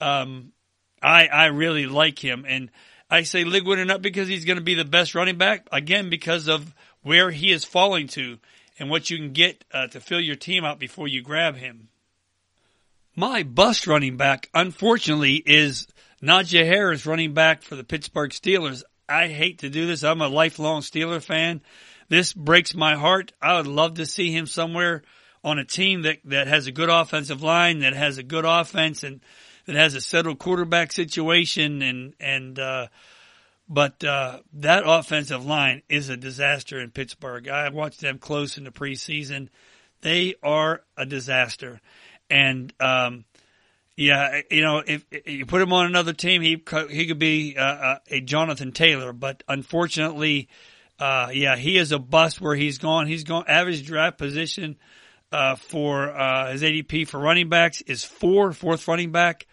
[0.00, 0.52] Um,
[1.02, 2.70] I I really like him, and
[3.10, 5.66] I say winner not because he's going to be the best running back.
[5.72, 8.38] Again, because of where he is falling to
[8.78, 11.88] and what you can get uh, to fill your team out before you grab him.
[13.16, 15.88] My bust running back, unfortunately, is
[16.22, 18.82] Najee Harris, running back for the Pittsburgh Steelers.
[19.08, 20.04] I hate to do this.
[20.04, 21.62] I'm a lifelong Steeler fan.
[22.08, 23.32] This breaks my heart.
[23.40, 25.02] I would love to see him somewhere
[25.44, 29.02] on a team that, that has a good offensive line, that has a good offense,
[29.02, 29.20] and
[29.66, 32.86] that has a settled quarterback situation and and uh,
[33.68, 37.48] but uh, that offensive line is a disaster in Pittsburgh.
[37.48, 39.50] I watched them close in the preseason.
[40.00, 41.82] They are a disaster,
[42.30, 43.26] and um,
[43.98, 47.56] yeah, you know, if, if, you put him on another team, he he could be
[47.58, 49.12] uh, uh a Jonathan Taylor.
[49.12, 50.48] But unfortunately,
[50.98, 53.06] uh, yeah, he is a bust where he's gone.
[53.06, 54.76] He's gone average draft position
[55.32, 59.46] uh, for uh, his ADP for running backs is four, fourth running back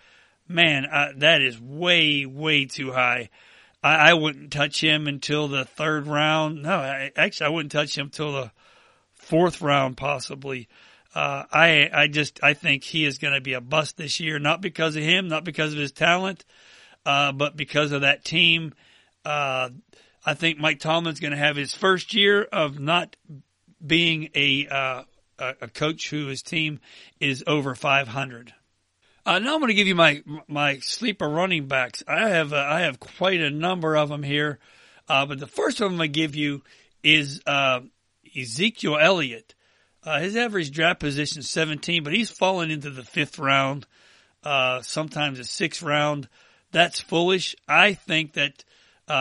[0.48, 3.30] man, uh, that is way, way too high.
[3.84, 6.64] I, I, wouldn't touch him until the third round.
[6.64, 8.52] No, I, actually, I wouldn't touch him until the
[9.16, 10.68] fourth round, possibly.
[11.16, 14.38] Uh, I, I just, I think he is going to be a bust this year,
[14.38, 16.44] not because of him, not because of his talent,
[17.06, 18.74] uh, but because of that team.
[19.24, 19.70] Uh,
[20.26, 23.16] I think Mike Tomlin's going to have his first year of not
[23.86, 25.04] being a, uh,
[25.40, 26.82] a coach who his team
[27.20, 28.54] is over 500.
[29.26, 32.04] Uh, now I'm going to give you my my sleeper running backs.
[32.08, 34.60] I have uh, I have quite a number of them here,
[35.10, 36.62] uh, but the first one I'm going to give you
[37.02, 37.80] is uh,
[38.40, 39.56] Ezekiel Elliott.
[40.06, 43.88] Uh, his average draft position is 17, but he's fallen into the fifth round,
[44.44, 46.30] uh, sometimes the sixth round.
[46.72, 47.56] That's foolish.
[47.68, 48.64] I think that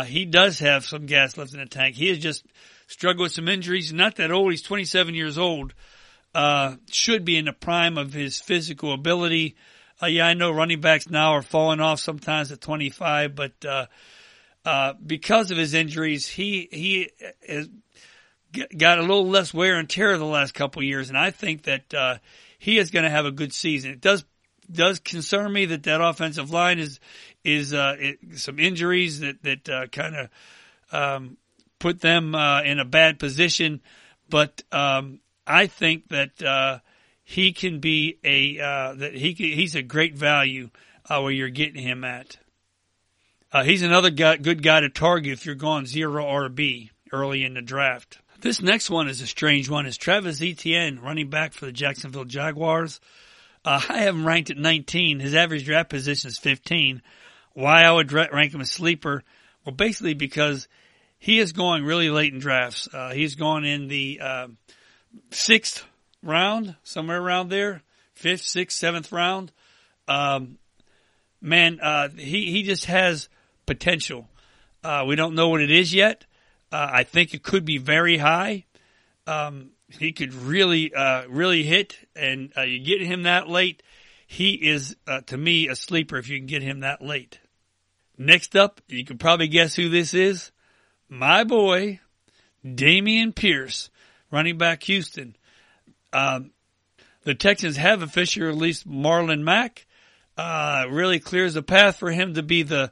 [0.07, 1.97] he does have some gas left in the tank.
[1.97, 2.45] He has just
[2.87, 3.93] struggled with some injuries.
[3.93, 4.51] Not that old.
[4.51, 5.73] He's 27 years old.
[6.35, 9.55] Uh should be in the prime of his physical ability.
[10.03, 13.87] Uh, yeah, I know running backs now are falling off sometimes at 25, but uh,
[14.65, 17.11] uh, because of his injuries, he he
[17.49, 17.69] has
[18.77, 21.93] got a little less wear and tear the last couple years, and I think that
[21.95, 22.19] uh,
[22.59, 23.91] he is going to have a good season.
[23.93, 24.25] It does
[24.71, 27.01] does concern me that that offensive line is
[27.45, 30.29] is uh, it, some injuries that that uh, kind of
[30.93, 31.37] um,
[31.79, 33.83] put them uh, in a bad position,
[34.31, 36.79] but um, I think that uh,
[37.25, 40.71] he can be a uh, that he he's a great value
[41.09, 42.39] uh, where you're getting him at.
[43.53, 47.55] Uh, he's another guy, good guy to target if you're going zero RB early in
[47.55, 48.19] the draft.
[48.45, 49.87] This next one is a strange one.
[49.87, 53.01] Is Travis Etienne, running back for the Jacksonville Jaguars?
[53.65, 55.19] Uh, I have him ranked at 19.
[55.19, 57.01] His average draft position is 15.
[57.55, 59.25] Why I would rank him a sleeper?
[59.65, 60.69] Well, basically because
[61.19, 62.87] he is going really late in drafts.
[62.93, 64.49] Uh, he's going in the uh,
[65.31, 65.87] sixth
[66.23, 67.81] round, somewhere around there,
[68.13, 69.53] fifth, sixth, seventh round.
[70.07, 70.59] Um,
[71.41, 73.31] man, uh, he he just has
[73.65, 74.29] potential.
[74.83, 76.27] Uh, we don't know what it is yet.
[76.75, 78.65] Uh, I think it could be very high.
[79.29, 83.81] Um, he could really, uh, really hit, and uh, you get him that late.
[84.27, 87.39] He is, uh, to me, a sleeper if you can get him that late.
[88.19, 90.51] next up, you can probably guess who this is.
[91.09, 92.01] My boy,
[92.65, 93.89] Dameon Pierce,
[94.33, 95.37] running back Houston.
[96.13, 96.51] Um,
[97.23, 99.87] the Texans have officially released Marlon Mack.
[100.37, 102.91] Uh, really clears the path for him to be the,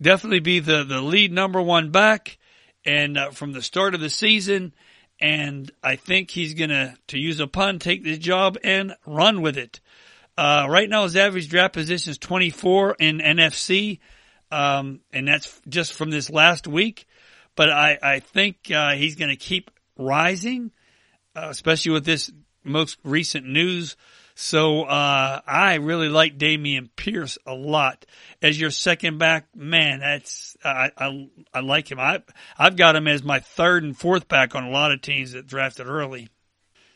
[0.00, 2.38] definitely be the, the lead number one back.
[2.84, 4.74] And uh, from the start of the season,
[5.20, 9.56] and I think he's gonna, to use a pun, take this job and run with
[9.56, 9.80] it.
[10.36, 14.00] Uh, right now his average draft position is 24 in NFC,
[14.50, 17.06] um, and that's just from this last week.
[17.56, 20.72] But I, I think uh, he's going to keep rising,
[21.36, 22.32] uh, especially with this
[22.64, 23.96] most recent news.
[24.34, 28.04] So uh, I really like Dameon Pierce a lot
[28.42, 29.46] as your second back.
[29.54, 32.00] Man, that's I I, I like him.
[32.00, 32.22] I
[32.58, 35.46] I've got him as my third and fourth back on a lot of teams that
[35.46, 36.28] drafted early.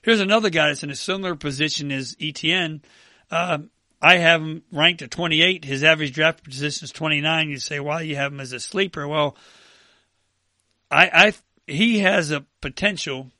[0.02, 2.82] Here's another guy that's in a similar position as Etienne.
[3.30, 3.58] Uh,
[4.00, 5.64] I have him ranked at 28.
[5.64, 7.50] His average draft position is 29.
[7.50, 9.08] You say, why do you have him as a sleeper?
[9.08, 9.36] Well,
[10.90, 11.32] I, I,
[11.66, 13.32] he has a potential.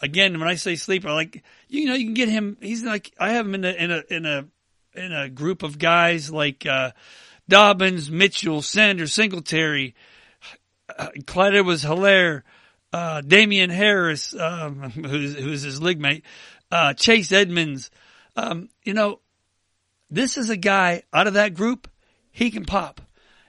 [0.00, 2.56] Again, when I say sleeper, like you know, you can get him.
[2.60, 4.46] He's like I have him in a in a in a
[4.94, 6.92] in a group of guys like uh,
[7.48, 9.94] Dobbins, Mitchell, Sanders, Singletary,
[10.98, 12.42] uh, Clyde Edwards Helaire,
[12.92, 16.24] uh, Damien Harris, um, who's, who's his league mate,
[16.70, 17.90] uh, Chase Edmonds.
[18.36, 19.20] Um, you know,
[20.10, 21.88] this is a guy out of that group,
[22.32, 23.00] he can pop.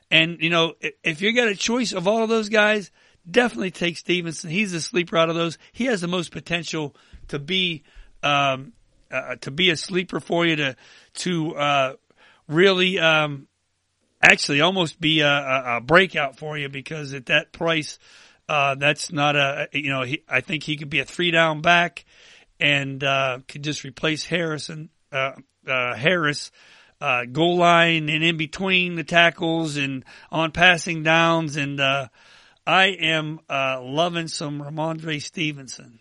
[0.10, 0.74] And, you know,
[1.04, 2.92] if you got a choice of all of those guys,
[3.30, 4.50] definitely take Stevenson.
[4.50, 5.58] He's the sleeper out of those.
[5.72, 6.96] He has the most potential
[7.30, 7.84] to be,
[8.24, 8.74] um,
[9.12, 10.76] uh, to be a sleeper for you to,
[11.14, 11.94] to, uh,
[12.48, 13.48] really, um,
[14.22, 17.98] actually almost be a, a, breakout for you because at that price,
[18.48, 21.62] uh, that's not a, you know, he, I think he could be a three down
[21.62, 22.06] back
[22.60, 25.34] and, uh, could just replace Harrison, uh,
[25.68, 26.52] uh, Harris,
[27.00, 31.56] uh, goal line and in between the tackles and on passing downs.
[31.56, 32.10] And, uh,
[32.66, 36.00] I am, uh, loving some Rhamondre Stevenson.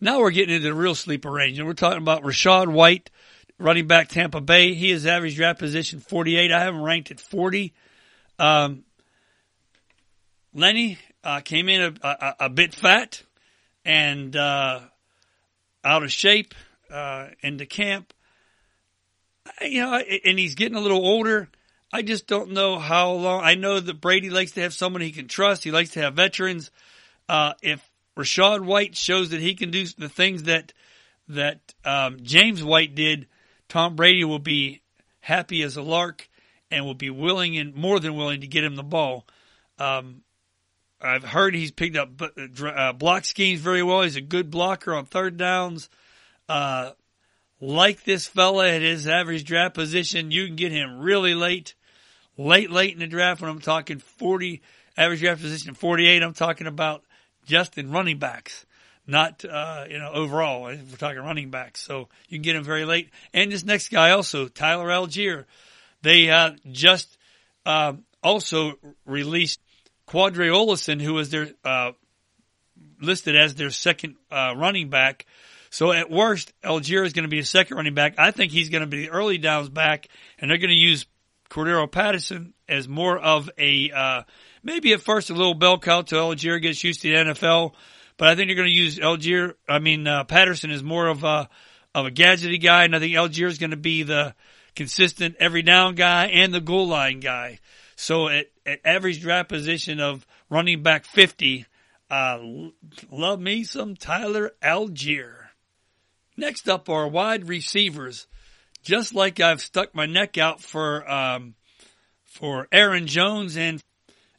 [0.00, 3.10] Now we're getting into the real sleeper range and we're talking about Rachaad White,
[3.58, 4.74] running back Tampa Bay.
[4.74, 6.50] He is average draft position 48.
[6.50, 7.72] I have him ranked at 40.
[8.38, 8.84] Um,
[10.54, 13.22] Lenny, uh, came in a, a, a, bit fat
[13.84, 14.80] and, uh,
[15.84, 16.54] out of shape,
[16.90, 18.12] uh, into camp
[19.60, 21.48] you know, and he's getting a little older.
[21.92, 23.42] I just don't know how long.
[23.44, 25.62] I know that Brady likes to have someone he can trust.
[25.64, 26.70] He likes to have veterans.
[27.28, 27.86] Uh, if
[28.16, 30.72] Rachaad White shows that he can do the things that
[31.28, 33.26] that um, James White did,
[33.68, 34.82] Tom Brady will be
[35.20, 36.28] happy as a lark
[36.70, 39.26] and will be willing and more than willing to get him the ball.
[39.78, 40.22] Um,
[41.00, 44.02] I've heard he's picked up uh, block schemes very well.
[44.02, 45.88] He's a good blocker on third downs.
[46.48, 46.92] Uh,
[47.60, 51.74] like this fella at his average draft position, you can get him really late,
[52.36, 53.40] late, late in the draft.
[53.40, 54.62] When I'm talking 40
[54.96, 57.02] average draft position 48, I'm talking about
[57.44, 58.66] just in running backs,
[59.06, 60.62] not, uh, you know, overall.
[60.62, 61.80] We're talking running backs.
[61.80, 63.10] So you can get him very late.
[63.32, 65.44] And this next guy also, Tyler Allgeier.
[66.02, 67.16] They, uh, just,
[67.64, 68.74] uh, also
[69.06, 69.60] released
[70.08, 71.92] Qadree Ollison, who was their, uh,
[73.00, 75.26] listed as their second, uh, running back
[75.72, 78.18] so at worst, Allgeier is going to be a second running back.
[78.18, 80.06] I think he's going to be the early downs back,
[80.38, 81.06] and they're going to use
[81.52, 84.22] Cordarrelle Patterson as more of a uh,
[84.62, 87.74] maybe at first a little bell cow till Allgeier gets used to the NFL.
[88.16, 89.54] But I think they're going to use Allgeier.
[89.68, 91.50] I mean uh, Patterson is more of a
[91.94, 94.34] of a gadgety guy, and I think Allgeier is going to be the
[94.74, 97.58] consistent every down guy and the goal line guy.
[97.96, 101.66] So at, at average draft position of running back 50,
[102.10, 102.38] uh,
[103.10, 105.48] love me some Tyler Allgeier.
[106.34, 108.26] Next up are wide receivers.
[108.82, 111.54] Just like I've stuck my neck out for um,
[112.24, 113.82] for Aaron Jones and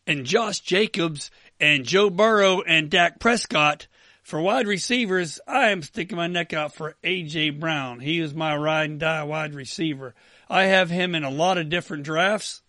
[0.06, 3.88] and Josh Jacobs and Joe Burrow and Dak Prescott.
[4.22, 8.00] For wide receivers, I am sticking my neck out for AJ Brown.
[8.00, 10.16] He is my ride and die wide receiver.
[10.50, 12.62] I have him in a lot of different drafts.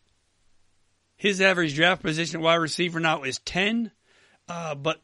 [1.16, 3.92] His average draft position wide receiver now is 10.
[4.48, 5.00] Uh, but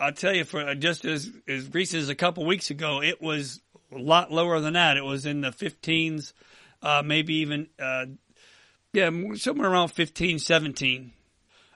[0.00, 3.61] I'll tell you, for just as, as recent as a couple weeks ago, it was
[3.94, 4.96] a lot lower than that.
[4.96, 6.32] It was in the 15s,
[6.82, 8.06] uh, maybe even, uh,
[8.92, 11.12] yeah, somewhere around 15, 17.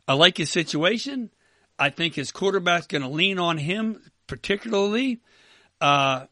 [0.08, 1.30] I like his situation.
[1.78, 5.20] I think his quarterback's going to lean on him particularly.
[5.80, 6.26] Uh,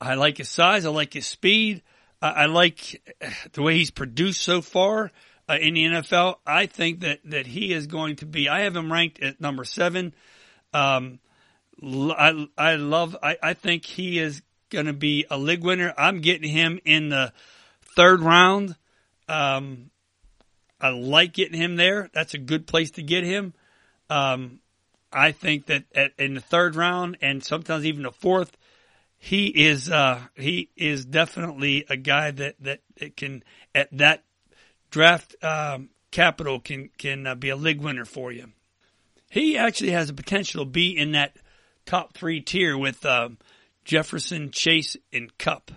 [0.00, 0.84] I like his size.
[0.84, 1.82] I like his speed.
[2.20, 3.02] I, I like
[3.52, 5.10] the way he's produced so far
[5.48, 6.36] uh, in the NFL.
[6.46, 9.64] I think that, that he is going to be, I have him ranked at number
[9.64, 10.14] seven.
[10.72, 11.18] Um,
[11.82, 15.94] I, I love, I, I think he is going to be a league winner.
[15.96, 17.32] I'm getting him in the
[17.96, 18.76] third round.
[19.28, 19.90] Um,
[20.80, 22.10] I like getting him there.
[22.12, 23.54] That's a good place to get him.
[24.10, 24.60] Um,
[25.12, 28.56] I think that at, in the third round and sometimes even the fourth,
[29.18, 32.80] he is uh, he is definitely a guy that that
[33.16, 33.42] can
[33.74, 34.24] at that
[34.90, 38.52] draft um, capital can can uh, be a league winner for you.
[39.30, 41.36] He actually has the potential to be in that
[41.86, 43.30] top three tier with uh,
[43.86, 45.70] Jefferson, Chase, and Kupp.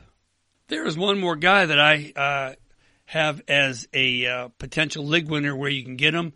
[0.68, 2.56] There is one more guy that I uh,
[3.06, 6.34] have as a uh, potential league winner where you can get him,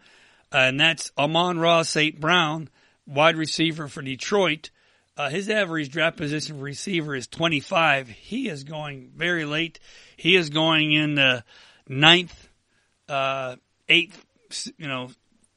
[0.52, 2.20] and that's Amon-Ra St.
[2.20, 2.70] Brown,
[3.08, 4.70] wide receiver for Detroit.
[5.18, 8.08] Uh, his average draft position for receiver is 25.
[8.08, 9.80] He is going very late.
[10.16, 11.44] He is going in the
[11.88, 12.50] ninth,
[13.10, 13.56] uh,
[13.90, 14.24] eighth,
[14.78, 15.10] you know,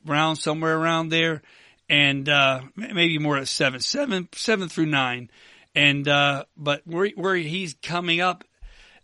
[0.06, 1.42] round somewhere around there,
[1.90, 5.30] and uh, maybe more at seven, seven, seven through nine.
[5.76, 8.44] And uh, but where where he's coming up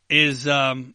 [0.09, 0.95] is um,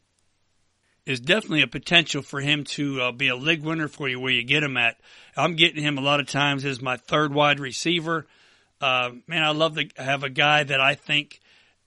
[1.05, 4.31] is definitely a potential for him to uh, be a league winner for you where
[4.31, 4.97] you get him at.
[5.37, 8.25] I'm getting him a lot of times as my third wide receiver.
[8.81, 11.39] Uh, man, I love to have a guy that I think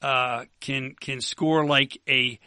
[0.02, 2.38] uh, can can score like a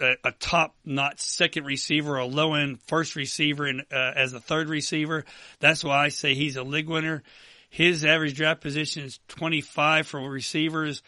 [0.00, 4.68] a top not second receiver, a low end first receiver, and uh, as a third
[4.68, 5.24] receiver.
[5.60, 7.22] That's why I say he's a league winner.
[7.70, 11.02] His average draft position is 25 for receivers.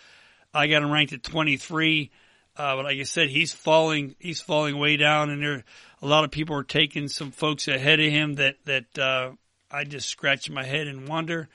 [0.55, 2.11] I got him ranked at 23.
[2.57, 5.65] Uh, but like I said, he's falling, he's falling way down and there,
[6.01, 9.33] a lot of people are taking some folks ahead of him that, that, uh,
[9.71, 11.49] I just scratch my head and wonder,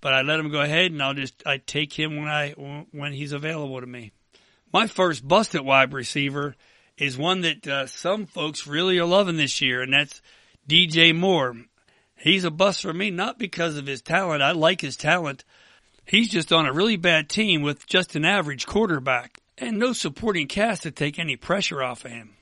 [0.00, 2.50] but I let him go ahead and I'll just, I take him when I,
[2.90, 4.10] when he's available to me.
[4.72, 6.56] My first busted wide receiver
[6.98, 10.20] is one that, uh, some folks really are loving this year and that's
[10.68, 11.56] DJ Moore.
[12.20, 14.42] He's a bust for me, not because of his talent.
[14.42, 15.44] I like his talent.
[16.04, 20.46] He's just on a really bad team with just an average quarterback and no supporting
[20.46, 22.36] cast to take any pressure off of him.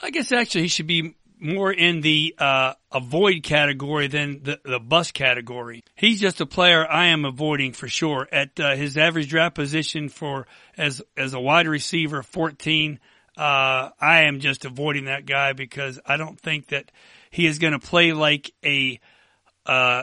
[0.00, 4.78] I guess actually he should be more in the uh, avoid category than the, the
[4.78, 5.82] bust category.
[5.94, 8.28] He's just a player I am avoiding for sure.
[8.30, 13.00] At uh, his average draft position for as as a wide receiver, 14,
[13.36, 16.92] uh, I am just avoiding that guy because I don't think that
[17.30, 19.00] he is going to play like a,
[19.66, 20.02] uh,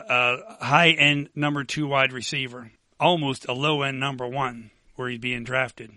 [0.60, 5.18] a high end number two wide receiver, almost a low end number one where he's
[5.18, 5.92] being drafted.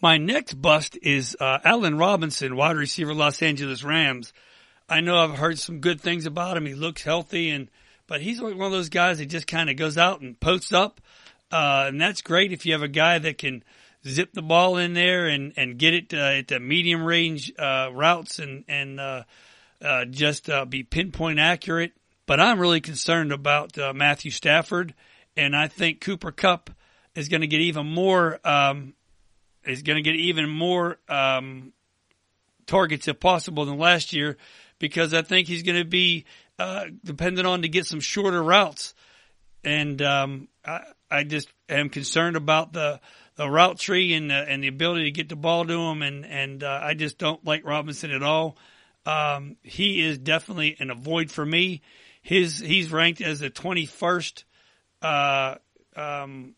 [0.00, 4.32] My next bust is uh, Allen Robinson, wide receiver, Los Angeles Rams.
[4.88, 6.66] I know I've heard some good things about him.
[6.66, 7.68] He looks healthy, and
[8.06, 11.00] but he's one of those guys that just kind of goes out and posts up,
[11.50, 13.64] uh, and that's great if you have a guy that can
[14.06, 17.90] zip the ball in there and and get it uh, at the medium range uh,
[17.92, 19.24] routes and and uh,
[19.82, 21.92] uh, just uh, be pinpoint accurate.
[22.28, 24.94] But I'm really concerned about Matthew Stafford,
[25.34, 26.68] and I think Cooper Kupp
[27.14, 28.92] is going to get even more um,
[29.64, 31.72] is going to get even more um,
[32.66, 34.36] targets if possible than last year
[34.78, 36.26] because I think he's going to be
[36.58, 38.94] uh, dependent on to get some shorter routes.
[39.64, 43.00] And um, I, I just am concerned about the
[43.36, 46.02] the route tree and the, and the ability to get the ball to him.
[46.02, 48.58] And and uh, I just don't like Robinson at all.
[49.06, 51.80] Um, he is definitely an avoid for me.
[52.28, 54.44] His he's ranked as the twenty first
[55.00, 55.54] uh,
[55.96, 56.56] um,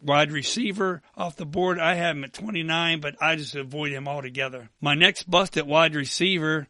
[0.00, 1.78] wide receiver off the board.
[1.78, 4.70] I have him at 29, but I just avoid him altogether.
[4.80, 6.66] My next bust at wide receiver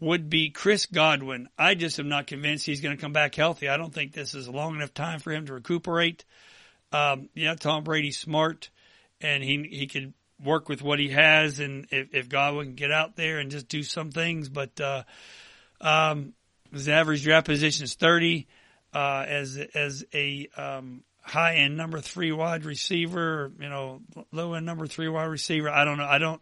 [0.00, 1.50] would be Chris Godwin.
[1.58, 3.68] I just am not convinced he's going to come back healthy.
[3.68, 6.24] I don't think this is a long enough time for him to recuperate.
[6.92, 8.70] Um, yeah, Tom Brady's smart
[9.20, 11.60] and he, he could work with what he has.
[11.60, 15.02] And if, if Godwin can get out there and just do some things, but, uh,
[15.82, 16.32] um,
[16.72, 18.46] his average draft position is 30,
[18.94, 24.00] uh, as, as a, um, high end number three wide receiver, you know,
[24.32, 25.68] low end number three wide receiver.
[25.68, 26.04] I don't know.
[26.04, 26.40] I don't,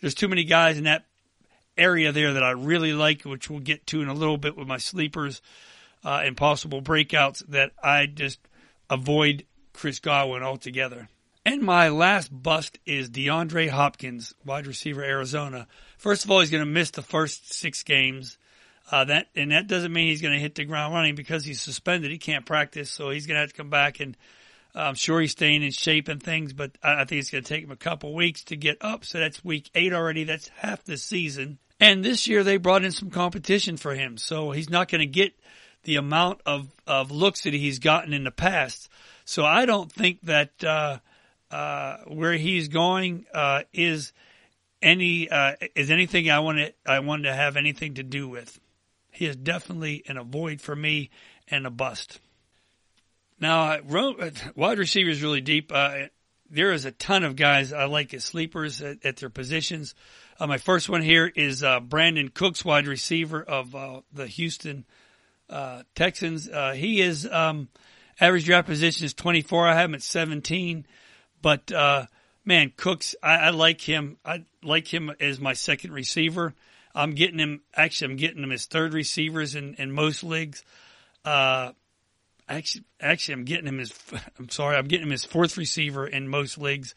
[0.00, 1.04] there's too many guys in that
[1.76, 4.66] area there that I really like, which we'll get to in a little bit with
[4.66, 5.42] my sleepers
[6.04, 8.38] uh, and possible breakouts that I just
[8.90, 11.08] avoid Chris Godwin altogether.
[11.44, 15.68] And my last bust is DeAndre Hopkins, wide receiver, Arizona.
[15.96, 18.36] First of all, he's going to miss the first six games.
[18.90, 21.60] Uh, that and that doesn't mean he's going to hit the ground running because he's
[21.60, 22.10] suspended.
[22.10, 23.98] He can't practice, so he's going to have to come back.
[24.00, 24.16] And
[24.74, 27.48] I'm sure he's staying in shape and things, but I, I think it's going to
[27.48, 29.04] take him a couple weeks to get up.
[29.04, 30.24] So that's week eight already.
[30.24, 31.58] That's half the season.
[31.80, 35.06] And this year they brought in some competition for him, so he's not going to
[35.06, 35.34] get
[35.82, 38.88] the amount of of looks that he's gotten in the past.
[39.24, 40.98] So I don't think that uh,
[41.50, 44.12] uh, where he's going uh, is
[44.80, 48.58] any uh, is anything I want to I want to have anything to do with.
[49.16, 51.08] He is definitely an avoid for me
[51.48, 52.20] and a bust.
[53.40, 53.78] Now,
[54.54, 55.72] wide receiver is really deep.
[55.74, 56.08] Uh,
[56.50, 59.94] there is a ton of guys I like as sleepers at, at their positions.
[60.38, 64.84] Uh, my first one here is uh, Brandin Cooks, wide receiver of uh, the Houston
[65.48, 66.46] uh, Texans.
[66.46, 67.68] Uh, he is um,
[68.20, 69.66] average draft position is 24.
[69.66, 70.86] I have him at 17,
[71.40, 72.04] but uh,
[72.44, 74.18] man, Cooks, I, I like him.
[74.26, 76.54] I like him as my second receiver.
[76.96, 77.60] I'm getting him.
[77.74, 80.64] Actually, I'm getting him as third receivers in, in most leagues.
[81.24, 81.72] Uh,
[82.48, 83.92] actually, actually, I'm getting him as.
[84.38, 86.94] I'm sorry, I'm getting him as fourth receiver in most leagues.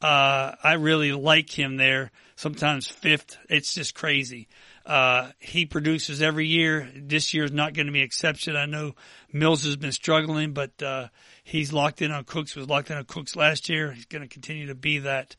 [0.00, 2.10] Uh, I really like him there.
[2.36, 3.38] Sometimes fifth.
[3.48, 4.48] It's just crazy.
[4.84, 6.90] Uh, he produces every year.
[6.94, 8.56] This year is not going to be an exception.
[8.56, 8.96] I know
[9.32, 11.08] Mills has been struggling, but uh,
[11.42, 12.56] he's locked in on Cooks.
[12.56, 13.92] Was locked in on Cooks last year.
[13.92, 15.36] He's going to continue to be that.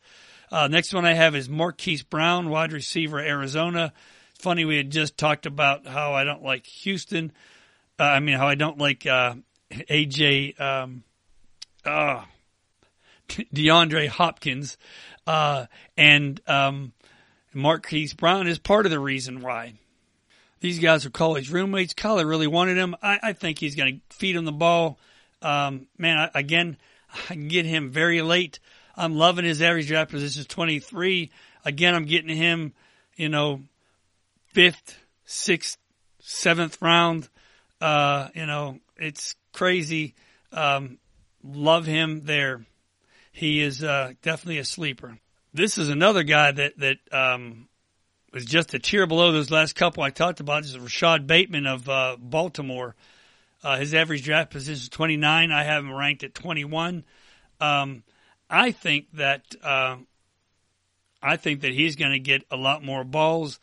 [0.51, 3.93] Uh, next one I have is Marquise Brown, wide receiver, Arizona.
[4.39, 7.31] Funny, we had just talked about how I don't like Houston.
[7.99, 9.35] Uh, I mean, how I don't like uh,
[9.71, 11.03] AJ um,
[11.85, 12.23] uh,
[13.29, 14.77] DeAndre Hopkins,
[15.25, 15.65] uh,
[15.97, 16.93] and um,
[17.53, 19.73] Marquise Brown is part of the reason why.
[20.59, 21.93] These guys are college roommates.
[21.93, 22.95] Kyler really wanted him.
[23.01, 24.97] I, I think he's going to feed him the ball.
[25.41, 26.77] Um, man, I, again,
[27.29, 28.59] I can get him very late.
[28.95, 31.31] I'm loving his average draft position is 23.
[31.65, 32.73] Again, I'm getting him,
[33.15, 33.61] you know,
[34.53, 35.77] fifth, sixth,
[36.19, 37.27] seventh round.
[37.81, 40.15] Uh, you know, it's crazy.
[40.51, 40.97] Um,
[41.43, 42.65] love him there.
[43.31, 45.17] He is uh, definitely a sleeper.
[45.53, 47.67] This is another guy that that um,
[48.33, 50.63] was just a tier below those last couple I talked about.
[50.63, 52.95] This is Rashod Bateman of uh, Baltimore.
[53.63, 55.51] Uh, his average draft position is 29.
[55.51, 57.03] I have him ranked at 21.
[57.59, 58.03] Um,
[58.55, 59.97] I think that uh,
[61.21, 63.59] I think that he's going to get a lot more balls.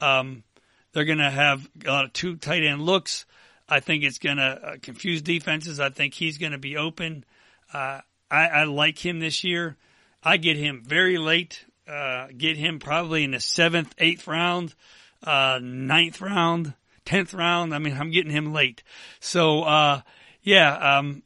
[0.00, 0.44] Um,
[0.92, 3.26] they're going to have a lot of two tight end looks.
[3.68, 5.80] I think it's going to uh, confuse defenses.
[5.80, 7.24] I think he's going to be open.
[7.72, 9.76] Uh, I, I, like him this year.
[10.22, 11.64] I get him very late.
[11.88, 14.76] Uh, get him probably in the seventh, eighth round,
[15.24, 16.74] uh, ninth round,
[17.04, 17.74] tenth round.
[17.74, 18.84] I mean, I'm getting him late.
[19.18, 20.02] So, uh,
[20.42, 21.24] yeah, um,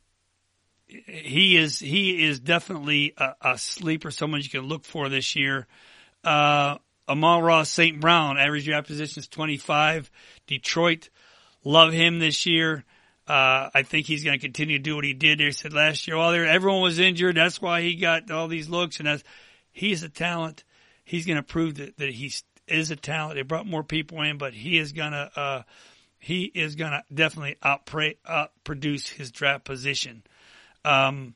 [1.06, 5.66] he is he is definitely a, a, sleeper, someone you can look for this year.
[6.24, 6.78] Uh,
[7.08, 8.00] Amon-Ra St.
[8.00, 10.10] Brown, average draft position is 25.
[10.46, 11.08] Detroit,
[11.64, 12.84] love him this year.
[13.26, 15.38] Uh, I think he's going to continue to do what he did.
[15.38, 17.36] They said last year, well, there everyone was injured.
[17.36, 19.22] That's why he got all these looks, and that's
[19.70, 20.64] he's a talent.
[21.04, 22.32] He's going to prove that that he
[22.66, 23.36] is a talent.
[23.36, 25.62] They brought more people in, but he is going to uh,
[26.18, 30.22] he is going to definitely outproduce his draft position.
[30.84, 31.34] Um,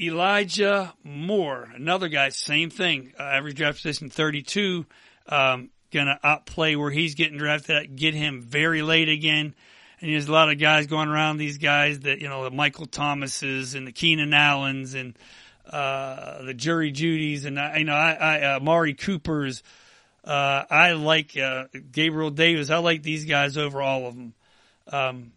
[0.00, 3.12] Elijah Moore, another guy, same thing.
[3.18, 4.86] Uh, average draft position 32.
[5.26, 9.54] Um, gonna outplay where he's getting drafted at, get him very late again.
[10.00, 12.86] And there's a lot of guys going around these guys that, you know, the Michael
[12.86, 15.18] Thomases and the Keenan Allens and,
[15.68, 19.64] uh, the Jerry Jeudy's and, you know, I, I, uh, Mari Cooper's,
[20.24, 22.70] uh, I like, uh, Gabriel Davis.
[22.70, 24.34] I like these guys over all of them.
[24.92, 25.32] Um,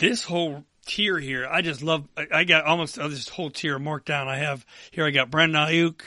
[0.00, 2.08] this whole tier here, I just love.
[2.32, 4.26] I got almost oh, this whole tier marked down.
[4.26, 5.06] I have here.
[5.06, 6.00] I got Brandon Aiyuk,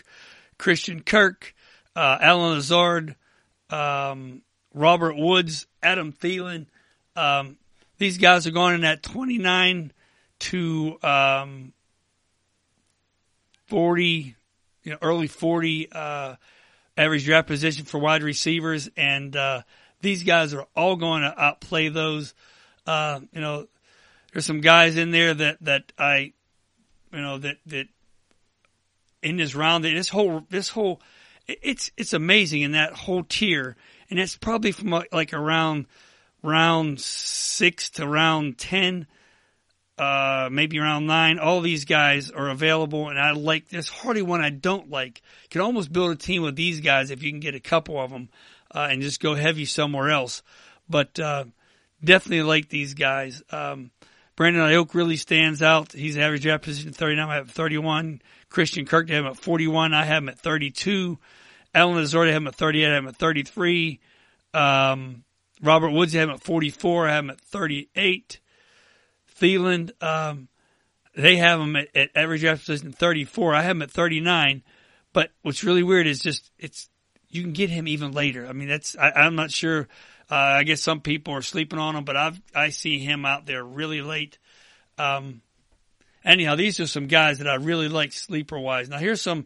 [0.58, 1.56] Christian Kirk,
[1.96, 3.16] uh, Allen Lazard,
[3.70, 4.42] um,
[4.74, 6.66] Robert Woods, Adam Thielen.
[7.16, 7.58] Um,
[8.00, 9.94] these guys are going in at 29
[10.40, 11.74] to um,
[13.68, 14.36] 40,
[14.84, 16.36] you know, early 40 uh,
[16.98, 19.62] average draft position for wide receivers, and uh,
[20.02, 22.34] these guys are all going to outplay those.
[22.86, 23.68] Uh, you know,
[24.34, 26.34] there's some guys in there that that I,
[27.14, 27.88] you know, that that
[29.22, 31.02] in this round, this whole this whole,
[31.48, 33.76] it's it's amazing in that whole tier,
[34.10, 35.86] and it's probably from like around
[36.42, 39.08] round six to round ten.
[39.96, 41.38] Uh, maybe around nine.
[41.38, 43.70] All these guys are available, and I like.
[43.70, 45.22] There's hardly one I don't like.
[45.44, 48.00] You can almost build a team with these guys if you can get a couple
[48.00, 48.30] of them,
[48.74, 50.42] uh, and just go heavy somewhere else.
[50.90, 51.46] But uh,
[52.04, 53.44] definitely like these guys.
[53.52, 53.92] Um,
[54.36, 55.92] Brandon Aiyuk really stands out.
[55.92, 57.30] He's average draft position 39.
[57.30, 58.22] I have 31.
[58.50, 59.94] Christian Kirk, have him at 41.
[59.94, 61.20] I have him at 32.
[61.76, 62.86] Allen Lazard, have him at 38.
[62.86, 64.00] I have him at 33.
[64.54, 65.24] Um,
[65.62, 67.08] Robert Woods, have him at 44.
[67.08, 68.40] I have him at 38.
[69.40, 70.48] Thielen, um,
[71.16, 73.54] they have him at, at average draft position 34.
[73.54, 74.64] I have him at 39.
[75.14, 76.90] But what's really weird is just, it's,
[77.30, 78.48] you can get him even later.
[78.48, 79.88] I mean, that's, I, I'm not sure
[80.34, 83.46] uh, I guess some people are sleeping on him, but I I see him out
[83.46, 84.40] there really late.
[84.98, 85.42] Um,
[86.26, 88.90] anyhow, these are some guys that I really like sleeper wise.
[88.90, 89.46] Now here's some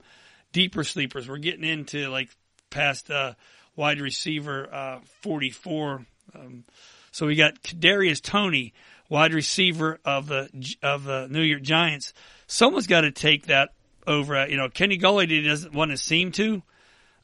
[0.54, 1.28] deeper sleepers.
[1.28, 2.30] We're getting into like
[2.70, 3.34] past uh,
[3.76, 6.06] wide receiver uh, 44.
[6.34, 6.64] Um,
[7.12, 8.74] so we got Darius Toney,
[9.10, 10.48] wide receiver of the
[10.82, 12.14] of the New York Giants.
[12.48, 13.74] Someone's got to take that
[14.06, 14.48] over.
[14.48, 16.64] You know, Kenny Golladay doesn't want to seem to,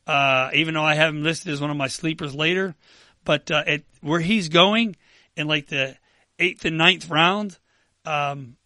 [0.06, 2.76] uh, even though I have him listed as one of my sleepers later.
[3.24, 4.96] But uh, at where he's going
[5.36, 5.98] in like the
[6.40, 7.58] eighth and ninth round,
[8.06, 8.58] um,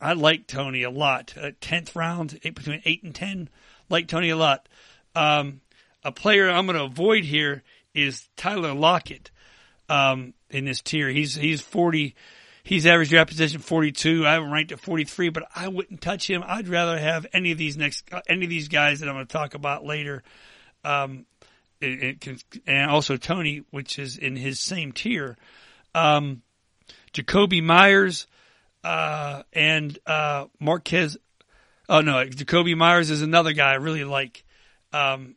[0.00, 1.34] I like Toney a lot.
[1.40, 3.48] Uh, tenth round, eight, between eight and ten,
[3.88, 4.68] like Toney a lot.
[5.14, 5.60] Um,
[6.02, 7.62] a player I'm going to avoid here
[7.94, 9.30] is Tyler Lockett
[9.88, 11.08] um, in this tier.
[11.08, 12.14] He's he's 40.
[12.62, 14.26] He's average draft position 42.
[14.26, 16.42] I have him ranked at 43, but I wouldn't touch him.
[16.46, 19.32] I'd rather have any of these next any of these guys that I'm going to
[19.32, 20.22] talk about later.
[20.82, 21.26] Um,
[21.84, 25.36] it, it and also Toney, which is in his same tier.
[25.94, 26.42] Um,
[27.12, 28.26] Jakobi Meyers
[28.82, 31.16] uh, and uh, Marquez.
[31.88, 34.44] Oh no, Jakobi Meyers is another guy I really like.
[34.92, 35.36] Um,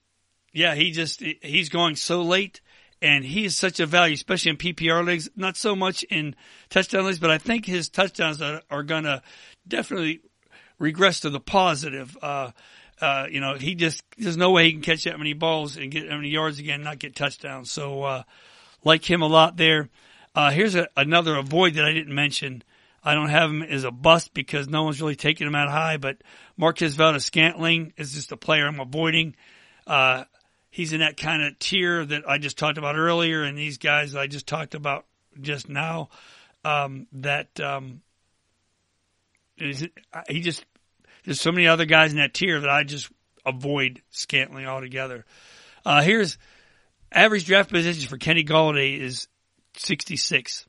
[0.53, 2.61] yeah, he just he's going so late,
[3.01, 5.29] and he is such a value, especially in PPR leagues.
[5.35, 6.35] Not so much in
[6.69, 9.21] touchdown leagues, but I think his touchdowns are, are going to
[9.67, 10.21] definitely
[10.79, 12.17] regress to the positive.
[12.21, 12.51] Uh,
[12.99, 15.91] uh, you know, he just there's no way he can catch that many balls and
[15.91, 17.71] get that many yards again, and not get touchdowns.
[17.71, 18.23] So, uh,
[18.83, 19.89] like him a lot there.
[20.35, 22.63] Uh, here's a, another avoid that I didn't mention.
[23.03, 25.97] I don't have him as a bust because no one's really taking him out high,
[25.97, 26.17] but
[26.57, 29.35] Marquez Valdes-Scantling is just a player I'm avoiding.
[29.85, 30.25] Uh,
[30.69, 34.15] he's in that kind of tier that I just talked about earlier, and these guys
[34.15, 35.05] I just talked about
[35.39, 36.09] just now.
[36.65, 38.01] Um, that um,
[39.57, 40.65] he just
[41.27, 43.11] there's so many other guys in that tier that I just
[43.45, 45.25] avoid Scantling altogether.
[45.85, 46.37] Uh, here's
[47.11, 49.27] average draft positions for Kenny Golladay is
[49.75, 50.65] 66.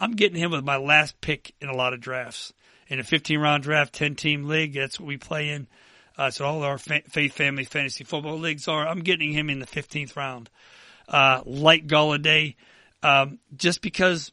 [0.00, 2.54] I'm getting him with my last pick in a lot of drafts.
[2.88, 5.68] In a 15 round draft, 10 team league, that's what we play in.
[6.16, 8.88] Uh, so all our fa- faith family fantasy football leagues are.
[8.88, 10.48] I'm getting him in the 15th round.
[11.10, 12.56] Uh, like Golladay,
[13.02, 14.32] um, just because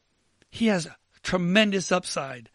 [0.50, 0.88] he has
[1.24, 2.50] tremendous upside.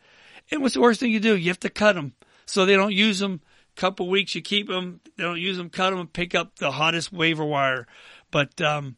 [0.51, 1.37] And what's the worst thing you do?
[1.37, 2.15] You have to cut him
[2.47, 3.41] so they don't use them.
[3.75, 5.01] Couple weeks you keep them.
[5.17, 5.71] They don't use them.
[5.71, 7.87] Cut them and pick up the hottest waiver wire.
[8.31, 8.97] But um,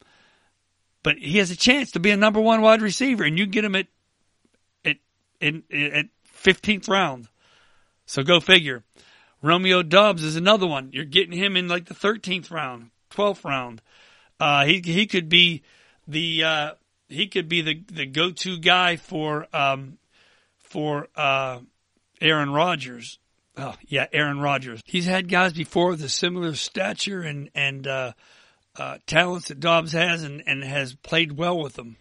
[1.05, 3.65] but he has a chance to be a number one wide receiver, and you get
[3.65, 3.87] him at
[4.85, 4.97] at
[5.41, 7.29] in, at fifteenth round.
[8.07, 8.83] So go figure.
[9.43, 10.91] Romeo Doubs is another one.
[10.93, 13.81] You're getting him in like the thirteenth round, twelfth round.
[14.41, 15.63] Uh, he he could be
[16.09, 16.73] the uh,
[17.09, 19.99] he could be the the go to guy for um,
[20.59, 21.61] for uh,
[22.21, 23.19] Aaron Rodgers.
[23.57, 24.81] Oh, yeah, Aaron Rodgers.
[24.85, 28.13] He's had guys before with a similar stature and and uh,
[28.77, 31.97] uh, talents that Doubs has, and, and has played well with them.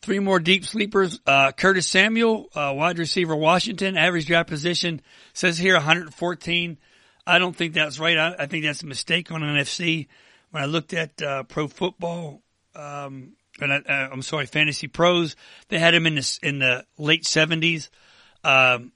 [0.00, 1.20] Three more deep sleepers.
[1.26, 5.00] Uh, Curtis Samuel, uh, wide receiver, Washington, average draft position
[5.32, 6.78] says here 114.
[7.24, 8.18] I don't think that's right.
[8.18, 10.08] I, I think that's a mistake on NFC.
[10.50, 12.42] When I looked at uh, Pro Football,
[12.74, 15.36] um, and I, am uh, sorry, Fantasy Pros,
[15.68, 17.88] they had him in the in the late 70s.
[18.44, 18.92] Um,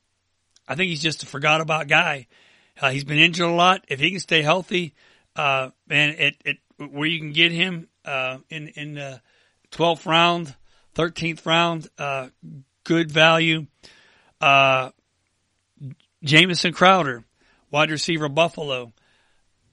[0.69, 2.27] I think he's just a forgot about guy.
[2.81, 3.85] Uh, he's been injured a lot.
[3.89, 4.95] If he can stay healthy,
[5.35, 9.21] uh, man, it, it, where you can get him, uh, in, in the
[9.71, 10.55] 12th round,
[10.95, 12.29] 13th round, uh,
[12.85, 13.67] good value.
[14.41, 14.91] Uh,
[16.23, 17.25] Jamison Crowder,
[17.71, 18.93] wide receiver, Buffalo.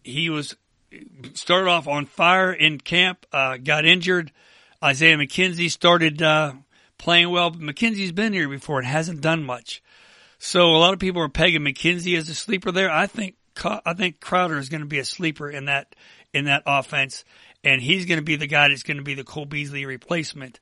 [0.03, 0.55] He was,
[1.33, 4.31] started off on fire in camp, uh, got injured.
[4.83, 6.53] Isaiah McKenzie started, uh,
[6.97, 9.81] playing well, but McKenzie's been here before and hasn't done much.
[10.45, 12.91] So a lot of people are pegging McKenzie as a sleeper there.
[12.91, 15.95] I think I think Crowder is going to be a sleeper in that
[16.33, 17.23] in that offense,
[17.63, 20.59] and he's going to be the guy that's going to be the Cole Beasley replacement.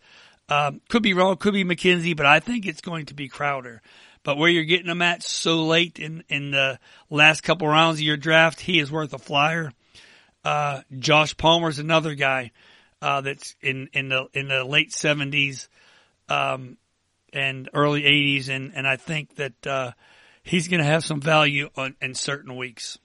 [0.50, 3.82] Um, could be wrong, could be McKenzie, but I think it's going to be Crowder.
[4.22, 6.78] But where you're getting him at so late in in the
[7.10, 9.72] last couple rounds of your draft, he is worth a flyer.
[10.46, 12.52] Uh, Josh Palmer's another guy
[13.02, 15.70] uh, that's in in the in the late seventies.
[16.30, 16.78] Um,
[17.34, 19.92] and early 80s, and, and I think that uh,
[20.44, 22.98] he's going to have some value on, in certain weeks.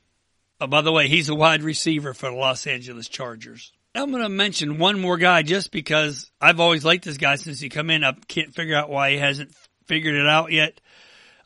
[0.61, 3.73] Uh, by the way, he's a wide receiver for the Los Angeles Chargers.
[3.95, 7.61] I'm going to mention one more guy just because I've always liked this guy since
[7.61, 8.05] he come in.
[8.05, 9.55] I can't figure out why he hasn't
[9.87, 10.81] figured it out yet.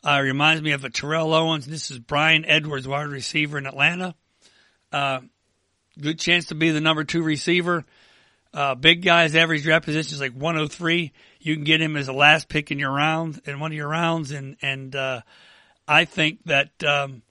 [0.03, 1.65] Uh, reminds me of a Terrell Owens.
[1.65, 4.15] This is Bryan Edwards, wide receiver in Atlanta.
[4.91, 5.21] Uh,
[5.99, 7.85] good chance to be the number two receiver.
[8.53, 12.13] Uh, big guy's average draft position is like 103 you can get him as a
[12.13, 15.21] last pick in your round in one of your rounds, and and uh,
[15.87, 17.23] I think that um,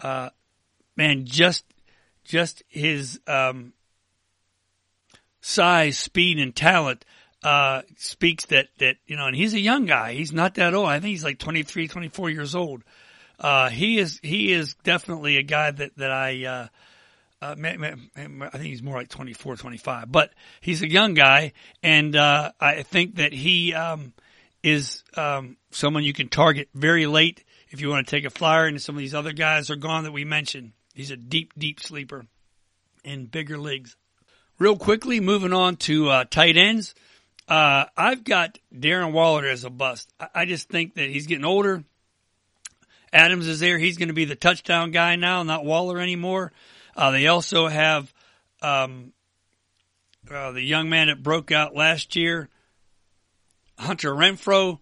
[0.00, 0.30] uh,
[0.96, 1.64] man, just
[2.24, 3.72] just his um,
[5.40, 7.04] size, speed, and talent
[7.42, 10.12] uh, speaks that that you know, and he's a young guy.
[10.12, 10.88] He's not that old.
[10.88, 12.84] I think he's like 23, 24 years old.
[13.38, 16.68] Uh, he is he is definitely a guy that that I uh,
[17.42, 22.52] uh, I think he's more like 24, 25, but he's a young guy, and uh,
[22.60, 24.12] I think that he um,
[24.62, 28.66] is um, someone you can target very late if you want to take a flyer,
[28.66, 30.72] and some of these other guys are gone that we mentioned.
[30.94, 32.26] He's a deep, deep sleeper
[33.04, 33.96] in bigger leagues.
[34.58, 36.94] Real quickly, moving on to uh, tight ends.
[37.48, 40.12] Uh, I've got Darren Waller as a bust.
[40.20, 41.84] I, I just think that he's getting older.
[43.12, 43.78] Adams is there.
[43.78, 46.52] He's going to be the touchdown guy now, not Waller anymore.
[46.96, 48.12] Uh, they also have
[48.62, 49.12] um,
[50.30, 52.48] uh, the young man that broke out last year,
[53.78, 54.78] Hunter Renfrow,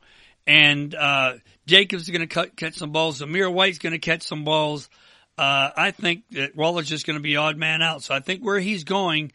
[0.47, 1.35] and uh,
[1.67, 3.21] Jacobs is going to catch some balls.
[3.21, 4.89] Zamir White's going to catch some balls.
[5.37, 8.03] Uh, I think that Waller's just going to be odd man out.
[8.03, 9.33] So I think where he's going,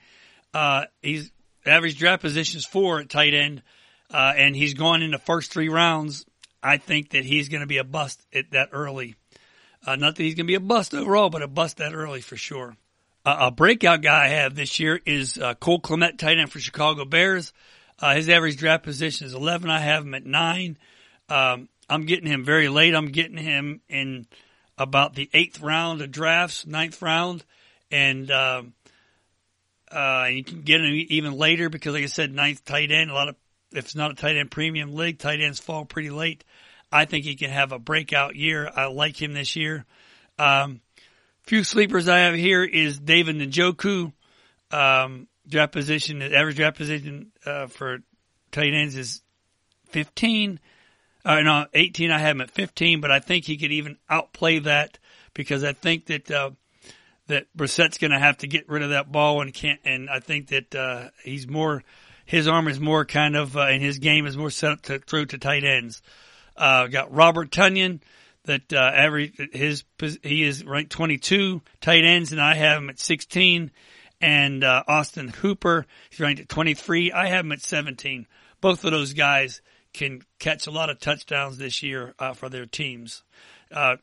[0.54, 1.32] uh, he's
[1.66, 3.62] average draft position is four at tight end,
[4.12, 6.26] uh, and he's going in the first three rounds.
[6.62, 9.16] I think that he's going to be a bust at that early.
[9.86, 12.22] Uh, not that he's going to be a bust overall, but a bust that early
[12.22, 12.76] for sure.
[13.26, 16.60] Uh, a breakout guy I have this year is uh, Cole Kmet, tight end for
[16.60, 17.54] Chicago Bears.
[18.00, 19.70] Uh, his average draft position is 11.
[19.70, 20.78] I have him at nine.
[21.30, 22.96] Um, I'm getting him very late.
[22.96, 24.28] I'm getting him in
[24.78, 27.46] about the eighth round of drafts, ninth round,
[27.92, 28.74] and um,
[29.92, 33.12] uh, you can get him even later because, like I said, ninth tight end.
[33.12, 33.36] A lot of
[33.72, 36.44] if it's not a tight end premium league, tight ends fall pretty late.
[36.94, 38.70] I think he can have a breakout year.
[38.74, 39.84] I like him this year.
[40.38, 40.80] Um,
[41.42, 44.14] few sleepers I have here is David Njoku.
[44.72, 48.00] Um, draft position, average draft position uh, for
[48.52, 49.24] tight ends is
[49.90, 50.60] 15.
[51.26, 52.12] Uh, no, 18.
[52.12, 55.00] I have him at 15, but I think he could even outplay that
[55.34, 56.52] because I think that uh,
[57.28, 59.80] that Brissett's going to have to get rid of that ball and can't.
[59.84, 61.84] And I think that uh, he's more,
[62.26, 65.00] his arm is more kind of, uh, and his game is more set up to
[65.00, 66.02] throw to tight ends.
[66.56, 68.00] Uh, got Robert Tonyan
[68.46, 69.84] that uh, every his
[70.22, 73.72] he is ranked 22 tight ends, and I have him at 16.
[74.22, 77.12] And uh, Austin Hooper, he's ranked at 23.
[77.12, 78.26] I have him at 17.
[78.62, 79.62] Both of those guys
[79.94, 83.24] can catch a lot of touchdowns this year uh, for their teams.
[83.70, 83.98] Uh,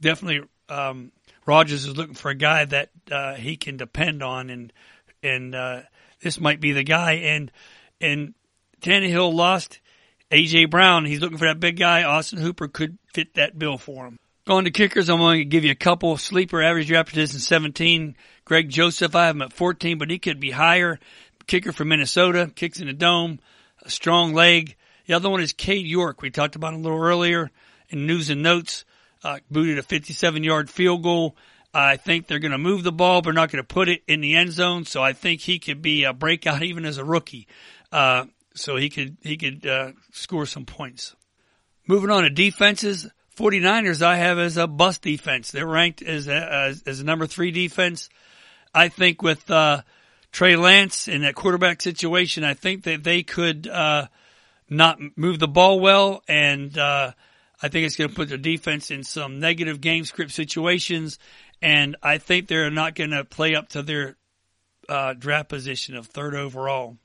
[0.00, 1.12] definitely, um,
[1.46, 4.72] Rodgers is looking for a guy that uh, he can depend on, and
[5.22, 5.82] and uh,
[6.20, 7.12] this might be the guy.
[7.12, 7.52] And
[8.00, 8.34] and
[8.80, 9.80] Tannehill lost
[10.30, 11.04] AJ Brown.
[11.04, 12.04] He's looking for that big guy.
[12.04, 14.16] Austin Hooper could fit that bill for him.
[14.46, 16.16] Going to kickers, I'm going to give you a couple.
[16.16, 18.16] Sleeper average draft position 17.
[18.44, 20.98] Greg Joseph, I have him at 14, but he could be higher.
[21.46, 23.40] Kicker from Minnesota, kicks in the dome,
[23.82, 24.76] a strong leg.
[25.06, 26.22] The other one is Cade York.
[26.22, 27.50] We talked about him a little earlier
[27.88, 28.84] in news and notes.
[29.22, 31.36] Uh, booted a 57 yard field goal.
[31.72, 34.20] I think they're going to move the ball, but not going to put it in
[34.20, 34.84] the end zone.
[34.84, 37.46] So I think he could be a breakout even as a rookie.
[37.92, 38.24] Uh,
[38.60, 41.16] so he could he could uh, score some points.
[41.86, 45.50] Moving on to defenses, 49ers I have as a bust defense.
[45.50, 48.10] They're ranked as a, as, as a number three defense.
[48.74, 49.82] I think with uh,
[50.30, 54.06] Trey Lance in that quarterback situation, I think that they could uh,
[54.68, 57.12] not move the ball well, and uh,
[57.62, 61.18] I think it's going to put their defense in some negative game script situations,
[61.60, 64.16] and I think they're not going to play up to their
[64.88, 66.98] uh, draft position of third overall.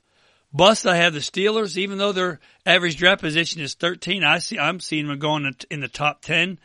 [0.56, 4.24] Bust, I have the Steelers, even though their average draft position is 13.
[4.24, 6.60] I see, I'm seeing them going in the top 10,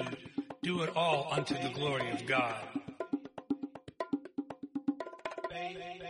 [0.62, 2.60] do it all unto the glory of God.